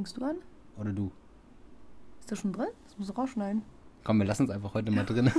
Fängst 0.00 0.16
du 0.16 0.24
an? 0.24 0.36
Oder 0.78 0.94
du? 0.94 1.12
Ist 2.20 2.32
das 2.32 2.38
schon 2.38 2.54
drin? 2.54 2.68
Das 2.84 2.96
musst 2.96 3.10
du 3.10 3.14
rausschneiden. 3.14 3.60
Komm, 4.02 4.16
wir 4.16 4.24
lassen 4.24 4.44
es 4.44 4.50
einfach 4.50 4.72
heute 4.72 4.90
mal 4.90 5.04
drin. 5.04 5.30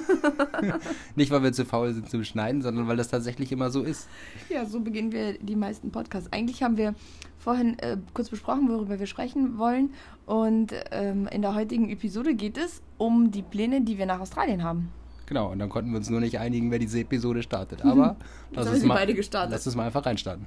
Nicht, 1.16 1.32
weil 1.32 1.42
wir 1.42 1.52
zu 1.52 1.66
faul 1.66 1.92
sind 1.96 2.08
zum 2.12 2.24
Schneiden, 2.24 2.62
sondern 2.62 2.88
weil 2.88 2.96
das 2.96 3.08
tatsächlich 3.08 3.52
immer 3.52 3.72
so 3.72 3.82
ist. 3.82 4.08
Ja, 4.50 4.64
so 4.68 4.82
beginnen 4.82 5.12
wir 5.14 5.40
die 5.40 5.56
meisten 5.56 5.90
Podcasts. 5.90 6.32
Eigentlich 6.32 6.62
haben 6.62 6.78
wir 6.78 6.94
vorhin 7.40 7.80
äh, 7.80 7.98
kurz 8.14 8.30
besprochen, 8.30 8.70
worüber 8.70 9.00
wir 9.00 9.08
sprechen 9.08 9.58
wollen. 9.58 9.96
Und 10.28 10.76
ähm, 10.92 11.28
in 11.32 11.42
der 11.42 11.56
heutigen 11.56 11.90
Episode 11.90 12.36
geht 12.36 12.60
es 12.60 12.84
um 13.00 13.32
die 13.32 13.42
Pläne, 13.42 13.82
die 13.82 13.98
wir 13.98 14.06
nach 14.06 14.20
Australien 14.20 14.64
haben. 14.64 14.92
Genau, 15.26 15.52
und 15.52 15.58
dann 15.58 15.70
konnten 15.70 15.90
wir 15.90 15.98
uns 15.98 16.12
nur 16.12 16.20
nicht 16.20 16.38
einigen, 16.38 16.70
wer 16.70 16.78
diese 16.78 17.00
Episode 17.00 17.42
startet. 17.42 17.82
Aber 17.84 18.16
lass, 18.52 18.70
uns 18.70 18.84
mal, 18.84 18.94
beide 18.94 19.16
gestartet. 19.16 19.54
lass 19.54 19.66
uns 19.66 19.76
mal 19.76 19.88
einfach 19.88 20.06
reinstarten. 20.06 20.46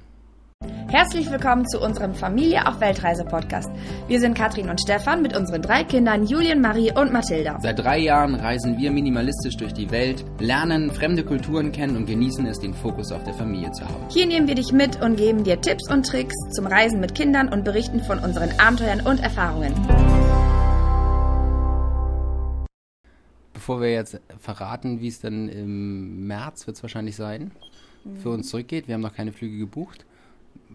Herzlich 0.89 1.29
willkommen 1.29 1.67
zu 1.67 1.79
unserem 1.81 2.13
Familie 2.13 2.67
auf 2.67 2.79
Weltreise 2.79 3.25
Podcast. 3.25 3.69
Wir 4.07 4.19
sind 4.19 4.37
Katrin 4.37 4.69
und 4.69 4.79
Stefan 4.79 5.21
mit 5.21 5.35
unseren 5.35 5.61
drei 5.61 5.83
Kindern 5.83 6.25
Julien, 6.25 6.61
Marie 6.61 6.91
und 6.91 7.11
Mathilda. 7.11 7.59
Seit 7.61 7.79
drei 7.79 7.99
Jahren 7.99 8.35
reisen 8.35 8.77
wir 8.77 8.91
minimalistisch 8.91 9.57
durch 9.57 9.73
die 9.73 9.91
Welt, 9.91 10.23
lernen 10.39 10.91
fremde 10.91 11.23
Kulturen 11.23 11.71
kennen 11.71 11.97
und 11.97 12.05
genießen 12.05 12.45
es, 12.47 12.59
den 12.59 12.73
Fokus 12.73 13.11
auf 13.11 13.23
der 13.23 13.33
Familie 13.33 13.71
zu 13.71 13.83
haben. 13.83 14.05
Hier 14.09 14.25
nehmen 14.25 14.47
wir 14.47 14.55
dich 14.55 14.71
mit 14.71 15.01
und 15.01 15.17
geben 15.17 15.43
dir 15.43 15.59
Tipps 15.59 15.91
und 15.91 16.05
Tricks 16.05 16.35
zum 16.51 16.67
Reisen 16.67 16.99
mit 16.99 17.15
Kindern 17.15 17.49
und 17.49 17.63
berichten 17.63 18.01
von 18.03 18.19
unseren 18.19 18.51
Abenteuern 18.59 19.01
und 19.01 19.19
Erfahrungen. 19.21 19.73
Bevor 23.53 23.81
wir 23.81 23.91
jetzt 23.91 24.21
verraten, 24.39 25.01
wie 25.01 25.07
es 25.07 25.19
dann 25.19 25.49
im 25.49 26.27
März 26.27 26.67
wird 26.67 26.77
es 26.77 26.83
wahrscheinlich 26.83 27.15
sein, 27.15 27.51
für 28.21 28.29
uns 28.29 28.49
zurückgeht, 28.49 28.87
wir 28.87 28.93
haben 28.93 29.01
noch 29.01 29.15
keine 29.15 29.31
Flüge 29.31 29.57
gebucht. 29.57 30.05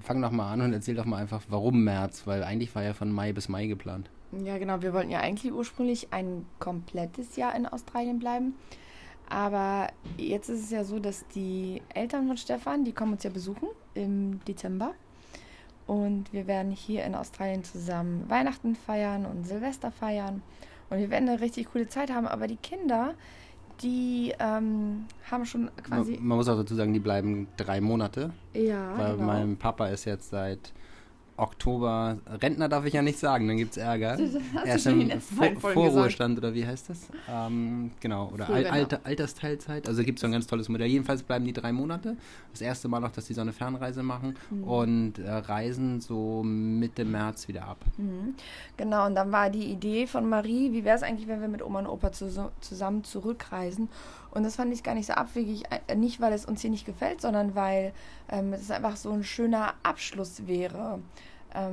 Fang 0.02 0.22
doch 0.22 0.30
mal 0.30 0.52
an 0.52 0.62
und 0.62 0.72
erzähl 0.72 0.94
doch 0.94 1.04
mal 1.04 1.18
einfach, 1.18 1.42
warum 1.48 1.84
März, 1.84 2.26
weil 2.26 2.42
eigentlich 2.42 2.74
war 2.74 2.82
ja 2.82 2.94
von 2.94 3.12
Mai 3.12 3.32
bis 3.32 3.48
Mai 3.48 3.66
geplant. 3.66 4.10
Ja, 4.44 4.58
genau. 4.58 4.82
Wir 4.82 4.92
wollten 4.92 5.10
ja 5.10 5.20
eigentlich 5.20 5.52
ursprünglich 5.52 6.12
ein 6.12 6.46
komplettes 6.58 7.36
Jahr 7.36 7.54
in 7.54 7.66
Australien 7.66 8.18
bleiben. 8.18 8.54
Aber 9.28 9.88
jetzt 10.16 10.48
ist 10.48 10.64
es 10.64 10.70
ja 10.70 10.84
so, 10.84 10.98
dass 10.98 11.26
die 11.28 11.82
Eltern 11.94 12.26
von 12.26 12.36
Stefan, 12.36 12.84
die 12.84 12.92
kommen 12.92 13.12
uns 13.12 13.22
ja 13.22 13.30
besuchen 13.30 13.68
im 13.94 14.40
Dezember. 14.44 14.94
Und 15.86 16.32
wir 16.32 16.46
werden 16.46 16.70
hier 16.70 17.04
in 17.04 17.14
Australien 17.14 17.64
zusammen 17.64 18.28
Weihnachten 18.28 18.76
feiern 18.76 19.26
und 19.26 19.46
Silvester 19.46 19.90
feiern. 19.90 20.42
Und 20.88 20.98
wir 20.98 21.10
werden 21.10 21.28
eine 21.28 21.40
richtig 21.40 21.72
coole 21.72 21.88
Zeit 21.88 22.12
haben. 22.12 22.28
Aber 22.28 22.46
die 22.46 22.56
Kinder, 22.56 23.14
die 23.82 24.34
ähm, 24.38 25.06
haben 25.30 25.46
schon 25.46 25.70
quasi. 25.82 26.12
Man, 26.12 26.26
man 26.26 26.38
muss 26.38 26.48
auch 26.48 26.56
dazu 26.56 26.74
sagen, 26.74 26.92
die 26.92 27.00
bleiben 27.00 27.48
drei 27.56 27.80
Monate, 27.80 28.30
ja, 28.54 28.98
weil 28.98 29.14
genau. 29.14 29.26
mein 29.26 29.56
Papa 29.56 29.88
ist 29.88 30.04
jetzt 30.04 30.30
seit 30.30 30.72
Oktober, 31.40 32.18
Rentner 32.42 32.68
darf 32.68 32.84
ich 32.84 32.92
ja 32.94 33.02
nicht 33.02 33.18
sagen, 33.18 33.48
dann 33.48 33.56
gibt 33.56 33.72
es 33.72 33.76
Ärger. 33.78 34.18
Er 34.64 34.76
den 34.78 35.10
im 35.10 35.20
Vor 35.20 35.46
Vorruhestand 35.72 36.38
oder 36.38 36.54
wie 36.54 36.66
heißt 36.66 36.90
das? 36.90 37.08
Ähm, 37.28 37.90
genau, 38.00 38.30
oder 38.32 38.44
Al 38.48 38.64
Frührentner. 38.64 38.72
Alter, 38.72 39.00
Altersteilzeit. 39.04 39.88
Also 39.88 40.02
gibt 40.02 40.18
es 40.18 40.20
so 40.20 40.26
ein 40.26 40.32
ganz 40.32 40.46
tolles 40.46 40.68
Modell. 40.68 40.88
Jedenfalls 40.88 41.22
bleiben 41.22 41.44
die 41.44 41.52
drei 41.52 41.72
Monate. 41.72 42.16
Das 42.52 42.60
erste 42.60 42.88
Mal 42.88 43.00
noch, 43.00 43.12
dass 43.12 43.26
die 43.26 43.34
so 43.34 43.40
eine 43.40 43.52
Fernreise 43.52 44.02
machen 44.02 44.36
Mhm. 44.50 44.64
und 44.64 45.18
äh, 45.18 45.30
reisen 45.30 46.00
so 46.00 46.42
Mitte 46.44 47.04
März 47.04 47.48
wieder 47.48 47.64
ab. 47.64 47.78
Mhm. 47.96 48.34
Genau, 48.76 49.06
und 49.06 49.14
dann 49.14 49.32
war 49.32 49.50
die 49.50 49.64
Idee 49.66 50.06
von 50.06 50.28
Marie, 50.28 50.72
wie 50.72 50.84
wäre 50.84 50.96
es 50.96 51.02
eigentlich, 51.02 51.28
wenn 51.28 51.40
wir 51.40 51.48
mit 51.48 51.62
Oma 51.62 51.80
und 51.80 51.86
Opa 51.86 52.12
zus 52.12 52.38
zusammen 52.60 53.04
zurückreisen? 53.04 53.88
Und 54.32 54.44
das 54.44 54.56
fand 54.56 54.72
ich 54.72 54.82
gar 54.82 54.94
nicht 54.94 55.06
so 55.06 55.14
abwegig, 55.14 55.64
äh, 55.88 55.94
nicht 55.96 56.20
weil 56.20 56.32
es 56.32 56.44
uns 56.44 56.60
hier 56.60 56.70
nicht 56.70 56.86
gefällt, 56.86 57.20
sondern 57.20 57.54
weil 57.54 57.92
ähm, 58.28 58.52
es 58.52 58.70
einfach 58.70 58.96
so 58.96 59.10
ein 59.10 59.24
schöner 59.24 59.74
Abschluss 59.82 60.46
wäre, 60.46 61.00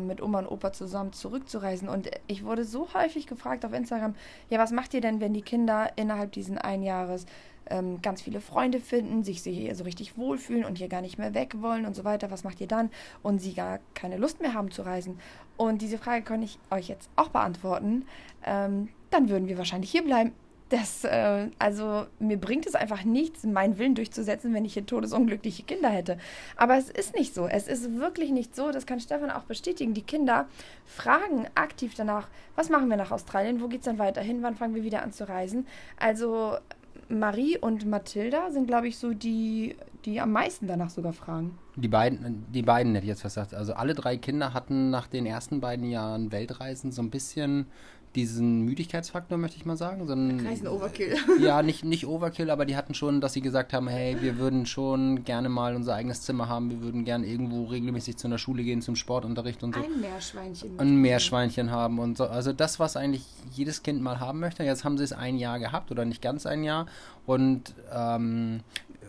mit 0.05 0.21
Oma 0.21 0.39
und 0.39 0.47
Opa 0.47 0.73
zusammen 0.73 1.13
zurückzureisen. 1.13 1.89
Und 1.89 2.09
ich 2.27 2.43
wurde 2.43 2.63
so 2.63 2.93
häufig 2.93 3.27
gefragt 3.27 3.65
auf 3.65 3.73
Instagram, 3.73 4.15
ja, 4.49 4.59
was 4.59 4.71
macht 4.71 4.93
ihr 4.93 5.01
denn, 5.01 5.19
wenn 5.19 5.33
die 5.33 5.41
Kinder 5.41 5.91
innerhalb 5.95 6.31
diesen 6.31 6.57
ein 6.57 6.83
Jahres 6.83 7.25
ähm, 7.69 8.01
ganz 8.01 8.21
viele 8.21 8.41
Freunde 8.41 8.79
finden, 8.79 9.23
sich 9.23 9.41
hier 9.41 9.75
so 9.75 9.83
richtig 9.83 10.17
wohlfühlen 10.17 10.65
und 10.65 10.77
hier 10.77 10.87
gar 10.87 11.01
nicht 11.01 11.17
mehr 11.17 11.33
weg 11.33 11.61
wollen 11.61 11.85
und 11.85 11.95
so 11.95 12.03
weiter, 12.03 12.31
was 12.31 12.43
macht 12.43 12.61
ihr 12.61 12.67
dann? 12.67 12.89
Und 13.23 13.39
sie 13.39 13.53
gar 13.53 13.79
keine 13.93 14.17
Lust 14.17 14.41
mehr 14.41 14.53
haben 14.53 14.71
zu 14.71 14.81
reisen. 14.83 15.19
Und 15.57 15.81
diese 15.81 15.97
Frage 15.97 16.23
kann 16.23 16.41
ich 16.41 16.59
euch 16.71 16.87
jetzt 16.87 17.09
auch 17.15 17.29
beantworten. 17.29 18.05
Ähm, 18.45 18.89
dann 19.09 19.29
würden 19.29 19.47
wir 19.47 19.57
wahrscheinlich 19.57 19.91
hier 19.91 20.03
bleiben. 20.03 20.33
Das, 20.69 21.05
äh, 21.05 21.49
also 21.59 22.07
mir 22.19 22.37
bringt 22.37 22.65
es 22.65 22.75
einfach 22.75 23.03
nichts, 23.05 23.43
meinen 23.43 23.77
Willen 23.77 23.95
durchzusetzen, 23.95 24.53
wenn 24.53 24.65
ich 24.65 24.73
hier 24.73 24.85
todesunglückliche 24.85 25.63
Kinder 25.63 25.89
hätte. 25.89 26.17
Aber 26.57 26.77
es 26.77 26.89
ist 26.89 27.15
nicht 27.15 27.33
so. 27.33 27.47
Es 27.47 27.67
ist 27.67 27.97
wirklich 27.97 28.31
nicht 28.31 28.55
so. 28.55 28.71
Das 28.71 28.85
kann 28.85 28.99
Stefan 28.99 29.31
auch 29.31 29.43
bestätigen. 29.43 29.93
Die 29.93 30.01
Kinder 30.01 30.47
fragen 30.85 31.47
aktiv 31.55 31.93
danach, 31.95 32.27
was 32.55 32.69
machen 32.69 32.89
wir 32.89 32.97
nach 32.97 33.11
Australien? 33.11 33.61
Wo 33.61 33.67
geht 33.67 33.79
es 33.79 33.85
dann 33.85 33.99
weiterhin? 33.99 34.43
Wann 34.43 34.55
fangen 34.55 34.75
wir 34.75 34.83
wieder 34.83 35.03
an 35.03 35.13
zu 35.13 35.27
reisen? 35.29 35.65
Also 35.97 36.57
Marie 37.09 37.57
und 37.57 37.85
Mathilda 37.85 38.51
sind, 38.51 38.67
glaube 38.67 38.87
ich, 38.87 38.97
so 38.97 39.13
die, 39.13 39.75
die 40.05 40.19
am 40.19 40.31
meisten 40.31 40.67
danach 40.67 40.89
sogar 40.89 41.13
fragen. 41.13 41.57
Die 41.75 41.87
beiden, 41.87 42.45
die 42.51 42.63
beiden 42.63 42.95
hätte 42.95 43.05
ich 43.05 43.09
jetzt 43.09 43.23
gesagt. 43.23 43.53
Also 43.53 43.73
alle 43.73 43.93
drei 43.93 44.17
Kinder 44.17 44.53
hatten 44.53 44.89
nach 44.89 45.07
den 45.07 45.25
ersten 45.25 45.61
beiden 45.61 45.89
Jahren 45.89 46.31
Weltreisen 46.31 46.91
so 46.91 47.01
ein 47.01 47.09
bisschen 47.09 47.67
diesen 48.17 48.61
Müdigkeitsfaktor, 48.61 49.37
möchte 49.37 49.57
ich 49.57 49.65
mal 49.65 49.77
sagen. 49.77 50.07
So 50.07 50.13
ein, 50.13 50.67
Overkill. 50.67 51.15
ja, 51.39 51.61
nicht, 51.61 51.85
nicht 51.85 52.07
Overkill, 52.07 52.49
aber 52.49 52.65
die 52.65 52.75
hatten 52.75 52.95
schon, 52.95 53.21
dass 53.21 53.33
sie 53.33 53.41
gesagt 53.41 53.73
haben, 53.73 53.87
hey, 53.87 54.17
wir 54.19 54.39
würden 54.39 54.65
schon 54.65 55.23
gerne 55.23 55.49
mal 55.49 55.75
unser 55.75 55.93
eigenes 55.93 56.23
Zimmer 56.23 56.49
haben, 56.49 56.71
wir 56.71 56.81
würden 56.81 57.05
gerne 57.05 57.27
irgendwo 57.27 57.65
regelmäßig 57.65 58.17
zu 58.17 58.27
einer 58.27 58.39
Schule 58.39 58.63
gehen, 58.63 58.81
zum 58.81 58.95
Sportunterricht 58.95 59.63
und 59.63 59.75
so. 59.75 59.81
Ein 59.81 60.01
Meerschweinchen. 60.01 60.79
Ein 60.79 60.95
Meerschweinchen 60.95 61.71
haben 61.71 61.99
und 61.99 62.17
so. 62.17 62.25
Also 62.25 62.51
das, 62.53 62.79
was 62.79 62.97
eigentlich 62.97 63.23
jedes 63.53 63.83
Kind 63.83 64.01
mal 64.01 64.19
haben 64.19 64.39
möchte. 64.39 64.63
Jetzt 64.63 64.83
haben 64.83 64.97
sie 64.97 65.03
es 65.03 65.13
ein 65.13 65.37
Jahr 65.37 65.59
gehabt 65.59 65.91
oder 65.91 66.03
nicht 66.03 66.21
ganz 66.21 66.47
ein 66.47 66.63
Jahr. 66.63 66.87
Und 67.27 67.75
ähm, 67.93 68.61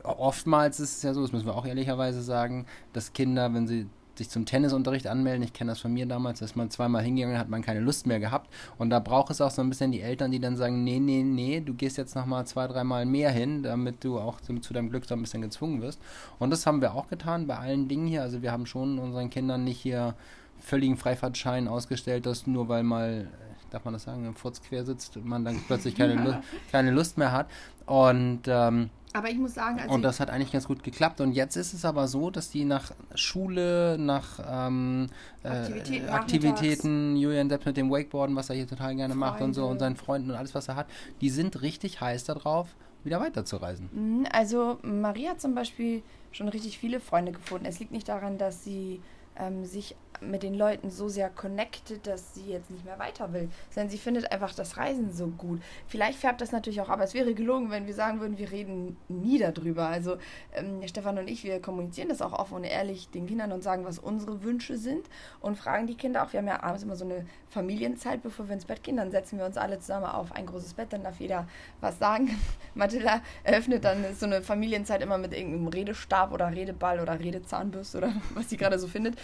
oftmals 0.02 0.80
ist 0.80 0.98
es 0.98 1.02
ja 1.02 1.14
so, 1.14 1.22
das 1.22 1.32
müssen 1.32 1.46
wir 1.46 1.56
auch 1.56 1.66
ehrlicherweise 1.66 2.22
sagen, 2.22 2.66
dass 2.92 3.14
Kinder, 3.14 3.52
wenn 3.54 3.66
sie 3.66 3.86
sich 4.18 4.28
zum 4.28 4.44
Tennisunterricht 4.44 5.06
anmelden, 5.06 5.42
ich 5.42 5.52
kenne 5.52 5.72
das 5.72 5.80
von 5.80 5.92
mir 5.92 6.06
damals, 6.06 6.40
dass 6.40 6.56
man 6.56 6.70
zweimal 6.70 7.02
hingegangen 7.02 7.38
hat, 7.38 7.48
man 7.48 7.62
keine 7.62 7.80
Lust 7.80 8.06
mehr 8.06 8.20
gehabt. 8.20 8.52
Und 8.76 8.90
da 8.90 8.98
braucht 8.98 9.30
es 9.30 9.40
auch 9.40 9.50
so 9.50 9.62
ein 9.62 9.68
bisschen 9.68 9.92
die 9.92 10.00
Eltern, 10.00 10.30
die 10.30 10.40
dann 10.40 10.56
sagen, 10.56 10.84
nee, 10.84 10.98
nee, 10.98 11.22
nee, 11.22 11.60
du 11.60 11.74
gehst 11.74 11.96
jetzt 11.96 12.14
nochmal 12.14 12.46
zwei, 12.46 12.66
dreimal 12.66 13.06
mehr 13.06 13.30
hin, 13.30 13.62
damit 13.62 14.04
du 14.04 14.18
auch 14.18 14.40
zu, 14.40 14.58
zu 14.58 14.74
deinem 14.74 14.90
Glück 14.90 15.06
so 15.06 15.14
ein 15.14 15.22
bisschen 15.22 15.42
gezwungen 15.42 15.80
wirst. 15.80 16.00
Und 16.38 16.50
das 16.50 16.66
haben 16.66 16.80
wir 16.80 16.94
auch 16.94 17.08
getan 17.08 17.46
bei 17.46 17.56
allen 17.56 17.88
Dingen 17.88 18.06
hier. 18.06 18.22
Also 18.22 18.42
wir 18.42 18.52
haben 18.52 18.66
schon 18.66 18.98
unseren 18.98 19.30
Kindern 19.30 19.64
nicht 19.64 19.80
hier 19.80 20.14
völligen 20.58 20.96
Freifahrtschein 20.96 21.68
ausgestellt, 21.68 22.26
dass 22.26 22.46
nur 22.46 22.68
weil 22.68 22.82
mal, 22.82 23.28
darf 23.70 23.84
man 23.84 23.94
das 23.94 24.04
sagen, 24.04 24.26
im 24.26 24.34
Furz 24.34 24.60
quer 24.60 24.84
sitzt, 24.84 25.16
man 25.24 25.44
dann 25.44 25.60
plötzlich 25.66 25.94
keine, 25.94 26.14
Lu 26.24 26.34
keine 26.70 26.90
Lust 26.90 27.16
mehr 27.18 27.32
hat. 27.32 27.48
Und, 27.86 28.42
ähm, 28.46 28.90
Aber 29.18 29.30
ich 29.30 29.36
muss 29.36 29.54
sagen, 29.54 29.80
als 29.80 29.90
und 29.90 30.02
das 30.02 30.20
hat 30.20 30.30
eigentlich 30.30 30.52
ganz 30.52 30.66
gut 30.66 30.82
geklappt. 30.84 31.20
Und 31.20 31.32
jetzt 31.32 31.56
ist 31.56 31.72
es 31.74 31.84
aber 31.84 32.06
so, 32.06 32.30
dass 32.30 32.50
die 32.50 32.64
nach 32.64 32.92
Schule, 33.14 33.96
nach 33.98 34.38
ähm, 34.48 35.08
äh, 35.42 35.48
Aktivitäten 35.48 36.08
Aktivitäten, 36.08 37.16
Julian 37.16 37.48
selbst 37.48 37.66
mit 37.66 37.76
dem 37.76 37.90
Wakeboarden, 37.90 38.36
was 38.36 38.48
er 38.48 38.56
hier 38.56 38.68
total 38.68 38.94
gerne 38.94 39.14
macht 39.14 39.40
und 39.40 39.54
so, 39.54 39.62
Freunde. 39.62 39.72
und 39.72 39.78
seinen 39.80 39.96
Freunden 39.96 40.30
und 40.30 40.36
alles, 40.36 40.54
was 40.54 40.68
er 40.68 40.76
hat, 40.76 40.86
die 41.20 41.30
sind 41.30 41.62
richtig 41.62 42.00
heiß 42.00 42.24
darauf, 42.24 42.68
wieder 43.02 43.20
weiterzureisen. 43.20 43.88
Mhm, 43.92 44.26
Also 44.32 44.78
Maria 44.82 45.30
hat 45.30 45.40
zum 45.40 45.54
Beispiel 45.54 46.02
schon 46.30 46.48
richtig 46.48 46.78
viele 46.78 47.00
Freunde 47.00 47.32
gefunden. 47.32 47.66
Es 47.66 47.80
liegt 47.80 47.90
nicht 47.90 48.08
daran, 48.08 48.38
dass 48.38 48.62
sie 48.62 49.00
ähm, 49.36 49.64
sich 49.64 49.96
mit 50.20 50.42
den 50.42 50.54
Leuten 50.54 50.90
so 50.90 51.08
sehr 51.08 51.30
connected, 51.30 52.06
dass 52.06 52.34
sie 52.34 52.46
jetzt 52.46 52.70
nicht 52.70 52.84
mehr 52.84 52.98
weiter 52.98 53.32
will, 53.32 53.48
sondern 53.70 53.90
sie 53.90 53.98
findet 53.98 54.30
einfach 54.32 54.54
das 54.54 54.76
Reisen 54.76 55.12
so 55.12 55.28
gut. 55.28 55.60
Vielleicht 55.86 56.18
färbt 56.18 56.40
das 56.40 56.52
natürlich 56.52 56.80
auch, 56.80 56.88
aber 56.88 57.04
es 57.04 57.14
wäre 57.14 57.34
gelogen, 57.34 57.70
wenn 57.70 57.86
wir 57.86 57.94
sagen 57.94 58.20
würden, 58.20 58.38
wir 58.38 58.50
reden 58.50 58.96
nie 59.08 59.38
darüber. 59.38 59.86
Also 59.88 60.16
ähm, 60.54 60.80
Stefan 60.86 61.18
und 61.18 61.28
ich, 61.28 61.44
wir 61.44 61.60
kommunizieren 61.60 62.08
das 62.08 62.22
auch 62.22 62.32
offen 62.32 62.54
und 62.54 62.64
ehrlich 62.64 63.10
den 63.10 63.26
Kindern 63.26 63.52
und 63.52 63.62
sagen, 63.62 63.84
was 63.84 63.98
unsere 63.98 64.42
Wünsche 64.42 64.76
sind 64.76 65.06
und 65.40 65.56
fragen 65.56 65.86
die 65.86 65.94
Kinder 65.94 66.24
auch. 66.24 66.32
Wir 66.32 66.40
haben 66.40 66.46
ja 66.46 66.62
abends 66.62 66.82
immer 66.82 66.96
so 66.96 67.04
eine 67.04 67.26
Familienzeit, 67.48 68.22
bevor 68.22 68.48
wir 68.48 68.54
ins 68.54 68.64
Bett 68.64 68.82
gehen. 68.82 68.96
Dann 68.96 69.10
setzen 69.10 69.38
wir 69.38 69.46
uns 69.46 69.56
alle 69.56 69.78
zusammen 69.78 70.06
auf 70.06 70.32
ein 70.32 70.46
großes 70.46 70.74
Bett, 70.74 70.92
dann 70.92 71.04
darf 71.04 71.20
jeder 71.20 71.46
was 71.80 71.98
sagen. 71.98 72.30
Mathilda 72.74 73.20
eröffnet 73.44 73.84
dann 73.84 74.04
so 74.14 74.26
eine 74.26 74.42
Familienzeit 74.42 75.02
immer 75.02 75.18
mit 75.18 75.32
irgendeinem 75.32 75.68
Redestab 75.68 76.32
oder 76.32 76.50
Redeball 76.50 77.00
oder 77.00 77.18
Redezahnbürste 77.18 77.98
oder 77.98 78.12
was 78.34 78.50
sie 78.50 78.56
gerade 78.56 78.78
so 78.78 78.88
findet. 78.88 79.16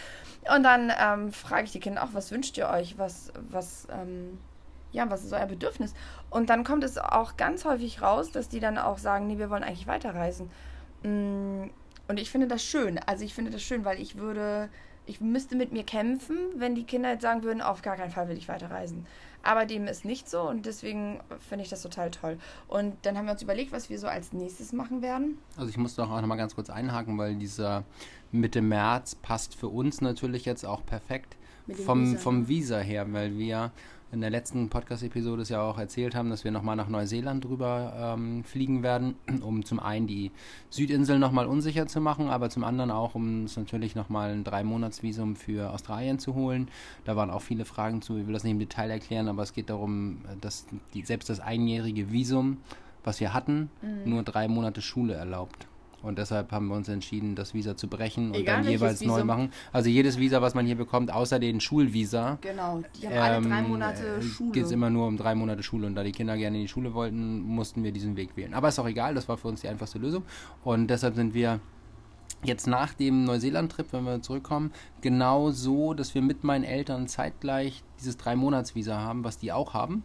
Und 0.54 0.62
dann 0.62 0.83
ähm, 0.98 1.32
frage 1.32 1.64
ich 1.64 1.72
die 1.72 1.80
Kinder 1.80 2.04
auch, 2.04 2.14
was 2.14 2.30
wünscht 2.30 2.56
ihr 2.58 2.68
euch? 2.68 2.98
Was, 2.98 3.32
was, 3.50 3.86
ähm, 3.90 4.38
ja, 4.92 5.10
was 5.10 5.24
ist 5.24 5.32
euer 5.32 5.46
Bedürfnis? 5.46 5.94
Und 6.30 6.50
dann 6.50 6.64
kommt 6.64 6.84
es 6.84 6.98
auch 6.98 7.36
ganz 7.36 7.64
häufig 7.64 8.02
raus, 8.02 8.30
dass 8.30 8.48
die 8.48 8.60
dann 8.60 8.78
auch 8.78 8.98
sagen, 8.98 9.26
nee, 9.26 9.38
wir 9.38 9.50
wollen 9.50 9.64
eigentlich 9.64 9.86
weiterreisen. 9.86 10.50
Mm, 11.02 11.70
Und 12.08 12.20
ich 12.20 12.30
finde 12.30 12.46
das 12.48 12.62
schön. 12.64 12.98
Also 13.06 13.24
ich 13.24 13.34
finde 13.34 13.50
das 13.50 13.62
schön, 13.62 13.84
weil 13.84 14.00
ich 14.00 14.16
würde, 14.16 14.68
ich 15.06 15.20
müsste 15.20 15.56
mit 15.56 15.72
mir 15.72 15.84
kämpfen, 15.84 16.36
wenn 16.56 16.74
die 16.74 16.84
Kinder 16.84 17.10
jetzt 17.12 17.22
sagen 17.22 17.42
würden, 17.42 17.62
auf 17.62 17.82
gar 17.82 17.96
keinen 17.96 18.10
Fall 18.10 18.28
will 18.28 18.36
ich 18.36 18.48
weiterreisen. 18.48 19.06
Aber 19.44 19.66
dem 19.66 19.86
ist 19.86 20.04
nicht 20.04 20.28
so 20.28 20.48
und 20.48 20.66
deswegen 20.66 21.20
finde 21.48 21.64
ich 21.64 21.70
das 21.70 21.82
total 21.82 22.10
toll. 22.10 22.38
Und 22.66 22.94
dann 23.02 23.16
haben 23.16 23.26
wir 23.26 23.32
uns 23.32 23.42
überlegt, 23.42 23.72
was 23.72 23.90
wir 23.90 23.98
so 23.98 24.06
als 24.06 24.32
nächstes 24.32 24.72
machen 24.72 25.02
werden. 25.02 25.38
Also 25.56 25.68
ich 25.68 25.76
muss 25.76 25.94
doch 25.94 26.10
auch 26.10 26.20
nochmal 26.20 26.38
ganz 26.38 26.54
kurz 26.54 26.70
einhaken, 26.70 27.18
weil 27.18 27.36
dieser 27.36 27.84
Mitte 28.32 28.62
März 28.62 29.14
passt 29.14 29.54
für 29.54 29.68
uns 29.68 30.00
natürlich 30.00 30.46
jetzt 30.46 30.64
auch 30.64 30.84
perfekt, 30.84 31.36
vom, 31.84 32.12
Visa, 32.12 32.18
vom 32.18 32.40
ne? 32.40 32.48
Visa 32.48 32.78
her, 32.78 33.06
weil 33.12 33.38
wir 33.38 33.70
in 34.14 34.20
der 34.20 34.30
letzten 34.30 34.68
Podcast-Episode 34.70 35.42
es 35.42 35.48
ja 35.48 35.60
auch 35.60 35.76
erzählt 35.76 36.14
haben, 36.14 36.30
dass 36.30 36.44
wir 36.44 36.52
nochmal 36.52 36.76
nach 36.76 36.88
Neuseeland 36.88 37.44
drüber 37.44 38.14
ähm, 38.16 38.44
fliegen 38.44 38.82
werden, 38.82 39.16
um 39.42 39.64
zum 39.64 39.80
einen 39.80 40.06
die 40.06 40.30
Südinseln 40.70 41.20
nochmal 41.20 41.46
unsicher 41.46 41.86
zu 41.86 42.00
machen, 42.00 42.28
aber 42.28 42.48
zum 42.48 42.62
anderen 42.64 42.90
auch, 42.92 43.14
um 43.16 43.42
uns 43.42 43.56
natürlich 43.56 43.94
nochmal 43.94 44.30
ein 44.32 44.44
Drei-Monats-Visum 44.44 45.36
für 45.36 45.70
Australien 45.72 46.18
zu 46.18 46.34
holen. 46.34 46.68
Da 47.04 47.16
waren 47.16 47.30
auch 47.30 47.42
viele 47.42 47.64
Fragen 47.64 48.00
zu, 48.00 48.16
ich 48.16 48.26
will 48.26 48.32
das 48.32 48.44
nicht 48.44 48.52
im 48.52 48.58
Detail 48.60 48.90
erklären, 48.90 49.28
aber 49.28 49.42
es 49.42 49.52
geht 49.52 49.68
darum, 49.68 50.18
dass 50.40 50.66
die, 50.94 51.02
selbst 51.02 51.28
das 51.28 51.40
einjährige 51.40 52.12
Visum, 52.12 52.58
was 53.02 53.20
wir 53.20 53.34
hatten, 53.34 53.68
Mhm. 53.82 54.10
nur 54.10 54.22
drei 54.22 54.48
Monate 54.48 54.80
Schule 54.80 55.14
erlaubt. 55.14 55.66
Und 56.04 56.18
deshalb 56.18 56.52
haben 56.52 56.68
wir 56.68 56.76
uns 56.76 56.88
entschieden, 56.88 57.34
das 57.34 57.54
Visa 57.54 57.76
zu 57.76 57.88
brechen 57.88 58.28
und 58.28 58.36
Egal 58.36 58.62
dann 58.62 58.70
jeweils 58.70 59.00
neu 59.00 59.14
Visum. 59.14 59.26
machen. 59.26 59.52
Also 59.72 59.88
jedes 59.88 60.18
Visa, 60.18 60.42
was 60.42 60.54
man 60.54 60.66
hier 60.66 60.76
bekommt, 60.76 61.10
außer 61.10 61.38
den 61.38 61.60
Schulvisa, 61.60 62.38
Genau, 62.42 62.82
die 63.00 63.08
haben 63.08 63.16
alle 63.16 63.48
drei 63.48 63.58
ähm, 63.60 63.68
Monate 63.68 64.02
äh, 64.18 64.22
Schule. 64.22 64.52
Geht 64.52 64.64
es 64.66 64.70
immer 64.70 64.90
nur 64.90 65.06
um 65.06 65.16
drei 65.16 65.34
Monate 65.34 65.62
Schule 65.62 65.86
und 65.86 65.94
da 65.94 66.04
die 66.04 66.12
Kinder 66.12 66.36
gerne 66.36 66.58
in 66.58 66.64
die 66.64 66.68
Schule 66.68 66.92
wollten, 66.92 67.40
mussten 67.40 67.82
wir 67.82 67.90
diesen 67.90 68.16
Weg 68.16 68.36
wählen. 68.36 68.52
Aber 68.52 68.68
ist 68.68 68.78
auch 68.78 68.86
egal, 68.86 69.14
das 69.14 69.28
war 69.28 69.38
für 69.38 69.48
uns 69.48 69.62
die 69.62 69.68
einfachste 69.68 69.98
Lösung 69.98 70.24
und 70.62 70.88
deshalb 70.88 71.14
sind 71.14 71.32
wir 71.32 71.60
jetzt 72.42 72.66
nach 72.66 72.92
dem 72.92 73.24
Neuseeland-Trip, 73.24 73.86
wenn 73.92 74.04
wir 74.04 74.20
zurückkommen, 74.20 74.72
genau 75.00 75.50
so, 75.50 75.94
dass 75.94 76.14
wir 76.14 76.20
mit 76.20 76.44
meinen 76.44 76.64
Eltern 76.64 77.08
zeitgleich 77.08 77.82
dieses 77.98 78.18
Drei-Monats-Visa 78.18 79.00
haben, 79.00 79.24
was 79.24 79.38
die 79.38 79.52
auch 79.52 79.72
haben. 79.72 80.02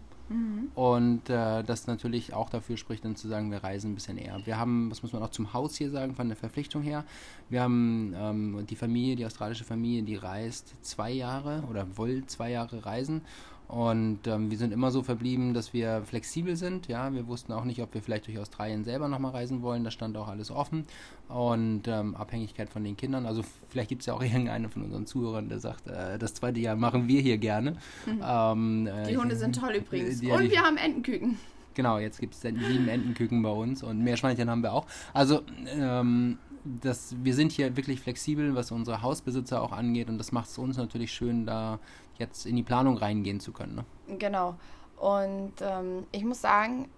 Und 0.76 1.30
äh, 1.30 1.64
das 1.64 1.88
natürlich 1.88 2.34
auch 2.34 2.50
dafür 2.50 2.78
spricht, 2.78 3.04
dann 3.04 3.16
zu 3.16 3.28
sagen, 3.28 3.52
wir 3.52 3.64
reisen 3.64 3.92
ein 3.92 3.96
bisschen 3.96 4.18
eher. 4.18 4.40
Wir 4.46 4.58
haben, 4.58 4.92
was 4.92 5.02
muss 5.02 5.14
man 5.14 5.24
auch 5.24 5.32
zum 5.32 5.54
Haus 5.54 5.76
hier 5.76 5.90
sagen, 5.90 6.16
von 6.16 6.28
der 6.28 6.38
Verpflichtung 6.38 6.82
her, 6.84 7.04
wir 7.50 7.62
haben 7.62 8.14
ähm, 8.16 8.66
die 8.70 8.76
Familie, 8.76 9.16
die 9.16 9.26
australische 9.26 9.64
Familie, 9.64 10.04
die 10.04 10.16
reist 10.16 10.74
zwei 10.82 11.12
Jahre 11.12 11.64
oder 11.70 11.98
will 11.98 12.26
zwei 12.28 12.52
Jahre 12.52 12.86
reisen. 12.86 13.22
Und 13.70 14.26
ähm, 14.26 14.50
wir 14.50 14.58
sind 14.58 14.74
immer 14.74 14.90
so 14.90 15.04
verblieben, 15.04 15.54
dass 15.54 15.74
wir 15.74 16.02
flexibel 16.04 16.56
sind. 16.56 16.88
Ja, 16.88 17.14
wir 17.14 17.28
wussten 17.28 17.54
auch 17.54 17.66
nicht, 17.66 17.82
ob 17.84 17.94
wir 17.94 18.02
vielleicht 18.02 18.26
durch 18.26 18.40
Australien 18.40 18.84
selber 18.84 19.08
nochmal 19.08 19.32
reisen 19.32 19.62
wollen. 19.62 19.84
Da 19.84 19.92
stand 19.92 20.18
auch 20.18 20.28
alles 20.28 20.50
offen. 20.50 20.86
Und 21.28 21.84
ähm, 21.88 22.16
Abhängigkeit 22.16 22.70
von 22.72 22.84
den 22.84 22.98
Kindern. 22.98 23.28
Also 23.28 23.44
vielleicht 23.70 23.90
gibt 23.90 24.02
es 24.02 24.08
ja 24.08 24.16
auch 24.16 24.24
irgendeinen 24.24 24.70
von 24.72 24.82
unseren 24.82 25.06
Zuhörern, 25.06 25.50
der 25.50 25.60
sagt, 25.60 25.86
äh, 25.88 26.18
das 26.18 26.34
zweite 26.34 26.60
Jahr 26.60 26.76
machen 26.76 27.08
wir 27.08 27.22
hier 27.22 27.38
gerne. 27.38 27.76
Ähm, 28.08 28.88
äh, 28.88 29.04
Mhm. 29.04 29.08
die 29.08 29.18
Hunde 29.18 29.36
sind 29.36 29.56
toll 29.56 29.74
übrigens. 29.76 30.20
die- 30.20 30.32
und 30.32 30.42
die- 30.44 30.50
wir 30.52 30.62
haben 30.62 30.78
Entenküken. 30.78 31.38
Genau, 31.76 32.00
jetzt 32.00 32.20
gibt 32.20 32.34
es 32.34 32.42
sieben 32.42 32.88
Entenküken 32.90 33.42
bei 33.44 33.52
uns 33.52 33.84
und 33.84 34.00
Meerschweinchen 34.04 34.50
haben 34.50 34.64
wir 34.64 34.74
auch. 34.74 34.86
Also, 35.14 35.42
ähm, 35.68 36.40
das, 36.64 37.16
wir 37.22 37.34
sind 37.34 37.52
hier 37.52 37.76
wirklich 37.76 38.00
flexibel, 38.00 38.56
was 38.56 38.72
unsere 38.72 39.02
Hausbesitzer 39.02 39.62
auch 39.62 39.72
angeht 39.72 40.10
und 40.10 40.18
das 40.18 40.32
macht 40.32 40.50
es 40.50 40.58
uns 40.58 40.78
natürlich 40.78 41.12
schön, 41.12 41.46
da 41.46 41.80
jetzt 42.18 42.46
in 42.46 42.56
die 42.56 42.64
Planung 42.64 42.98
reingehen 42.98 43.40
zu 43.40 43.52
können. 43.52 43.76
Ne? 43.76 44.18
Genau. 44.18 44.56
Und 44.98 45.54
ähm, 45.62 46.06
ich 46.12 46.26
muss 46.26 46.42
sagen, 46.42 46.90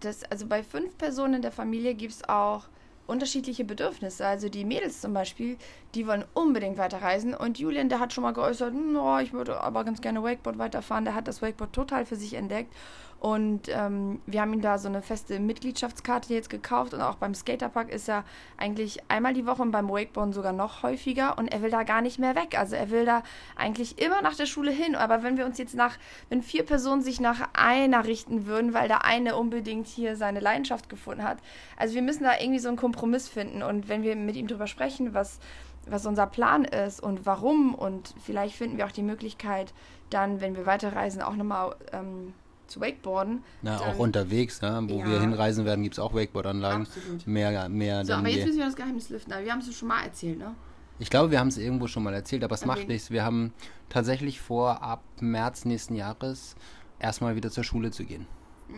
dass, 0.00 0.24
also 0.24 0.46
bei 0.46 0.62
fünf 0.62 0.96
Personen 0.96 1.34
in 1.34 1.42
der 1.42 1.52
Familie 1.52 1.94
gibt 1.94 2.12
es 2.12 2.28
auch 2.28 2.64
unterschiedliche 3.06 3.64
Bedürfnisse. 3.64 4.26
Also 4.26 4.48
die 4.48 4.64
Mädels 4.64 5.00
zum 5.00 5.12
Beispiel, 5.12 5.56
die 5.94 6.06
wollen 6.06 6.24
unbedingt 6.32 6.78
weiterreisen. 6.78 7.34
Und 7.34 7.58
Julian, 7.58 7.88
der 7.88 7.98
hat 7.98 8.12
schon 8.12 8.22
mal 8.22 8.32
geäußert, 8.32 8.72
"Hm, 8.72 8.96
oh, 8.96 9.18
ich 9.18 9.32
würde 9.32 9.60
aber 9.60 9.84
ganz 9.84 10.00
gerne 10.00 10.22
Wakeboard 10.22 10.58
weiterfahren. 10.58 11.04
Der 11.04 11.14
hat 11.14 11.28
das 11.28 11.42
Wakeboard 11.42 11.72
total 11.72 12.06
für 12.06 12.16
sich 12.16 12.34
entdeckt. 12.34 12.72
Und 13.20 13.68
ähm, 13.68 14.22
wir 14.24 14.40
haben 14.40 14.54
ihm 14.54 14.62
da 14.62 14.78
so 14.78 14.88
eine 14.88 15.02
feste 15.02 15.38
Mitgliedschaftskarte 15.40 16.32
jetzt 16.32 16.48
gekauft. 16.48 16.94
Und 16.94 17.02
auch 17.02 17.16
beim 17.16 17.34
Skaterpark 17.34 17.90
ist 17.90 18.08
er 18.08 18.24
eigentlich 18.56 18.98
einmal 19.08 19.34
die 19.34 19.46
Woche 19.46 19.60
und 19.60 19.72
beim 19.72 19.90
Wakeboarden 19.90 20.32
sogar 20.32 20.54
noch 20.54 20.82
häufiger. 20.82 21.36
Und 21.36 21.48
er 21.48 21.60
will 21.60 21.70
da 21.70 21.82
gar 21.82 22.00
nicht 22.00 22.18
mehr 22.18 22.34
weg. 22.34 22.58
Also 22.58 22.76
er 22.76 22.90
will 22.90 23.04
da 23.04 23.22
eigentlich 23.56 24.00
immer 24.00 24.22
nach 24.22 24.36
der 24.36 24.46
Schule 24.46 24.70
hin. 24.70 24.96
Aber 24.96 25.22
wenn 25.22 25.36
wir 25.36 25.44
uns 25.44 25.58
jetzt 25.58 25.74
nach, 25.74 25.98
wenn 26.30 26.42
vier 26.42 26.64
Personen 26.64 27.02
sich 27.02 27.20
nach 27.20 27.46
einer 27.52 28.06
richten 28.06 28.46
würden, 28.46 28.72
weil 28.72 28.88
der 28.88 29.04
eine 29.04 29.36
unbedingt 29.36 29.86
hier 29.86 30.16
seine 30.16 30.40
Leidenschaft 30.40 30.88
gefunden 30.88 31.22
hat. 31.22 31.36
Also 31.76 31.94
wir 31.94 32.02
müssen 32.02 32.24
da 32.24 32.40
irgendwie 32.40 32.58
so 32.58 32.68
einen 32.68 32.78
Kompromiss 32.78 33.28
finden. 33.28 33.62
Und 33.62 33.90
wenn 33.90 34.02
wir 34.02 34.16
mit 34.16 34.36
ihm 34.36 34.46
drüber 34.46 34.66
sprechen, 34.66 35.12
was 35.12 35.40
was 35.86 36.06
unser 36.06 36.26
Plan 36.26 36.64
ist 36.64 37.02
und 37.02 37.26
warum 37.26 37.74
und 37.74 38.14
vielleicht 38.22 38.54
finden 38.54 38.76
wir 38.76 38.86
auch 38.86 38.92
die 38.92 39.02
Möglichkeit, 39.02 39.72
dann, 40.10 40.40
wenn 40.40 40.54
wir 40.54 40.66
weiterreisen, 40.66 41.22
auch 41.22 41.36
nochmal 41.36 41.74
ähm, 41.92 42.34
zu 42.70 42.80
Wakeboarden. 42.80 43.42
Na, 43.62 43.78
Dann- 43.78 43.88
auch 43.88 43.98
unterwegs, 43.98 44.62
ne, 44.62 44.82
wo 44.88 45.00
Ja. 45.00 45.06
wir 45.10 45.20
hinreisen 45.20 45.64
werden, 45.64 45.82
gibt 45.82 45.94
es 45.94 45.98
auch 45.98 46.14
Wakeboard-Anlagen. 46.14 46.82
Absolut. 46.82 47.26
Mehr, 47.26 47.68
mehr 47.68 48.04
So, 48.04 48.14
aber 48.14 48.28
jetzt 48.28 48.38
je. 48.40 48.44
müssen 48.46 48.58
wir 48.58 48.66
das 48.66 48.76
Geheimnis 48.76 49.10
lüften. 49.10 49.32
Aber 49.32 49.44
wir 49.44 49.52
haben 49.52 49.60
es 49.60 49.74
schon 49.74 49.88
mal 49.88 50.02
erzählt, 50.04 50.38
ne? 50.38 50.54
Ich 50.98 51.08
glaube, 51.10 51.30
wir 51.30 51.40
haben 51.40 51.48
es 51.48 51.56
irgendwo 51.58 51.86
schon 51.86 52.02
mal 52.02 52.12
erzählt, 52.14 52.44
aber 52.44 52.54
es 52.54 52.66
macht 52.66 52.86
nichts. 52.86 53.10
Wir 53.10 53.24
haben 53.24 53.52
tatsächlich 53.88 54.40
vor, 54.40 54.82
ab 54.82 55.02
März 55.20 55.64
nächsten 55.64 55.94
Jahres 55.94 56.56
erstmal 56.98 57.36
wieder 57.36 57.50
zur 57.50 57.64
Schule 57.64 57.90
zu 57.90 58.04
gehen. 58.04 58.26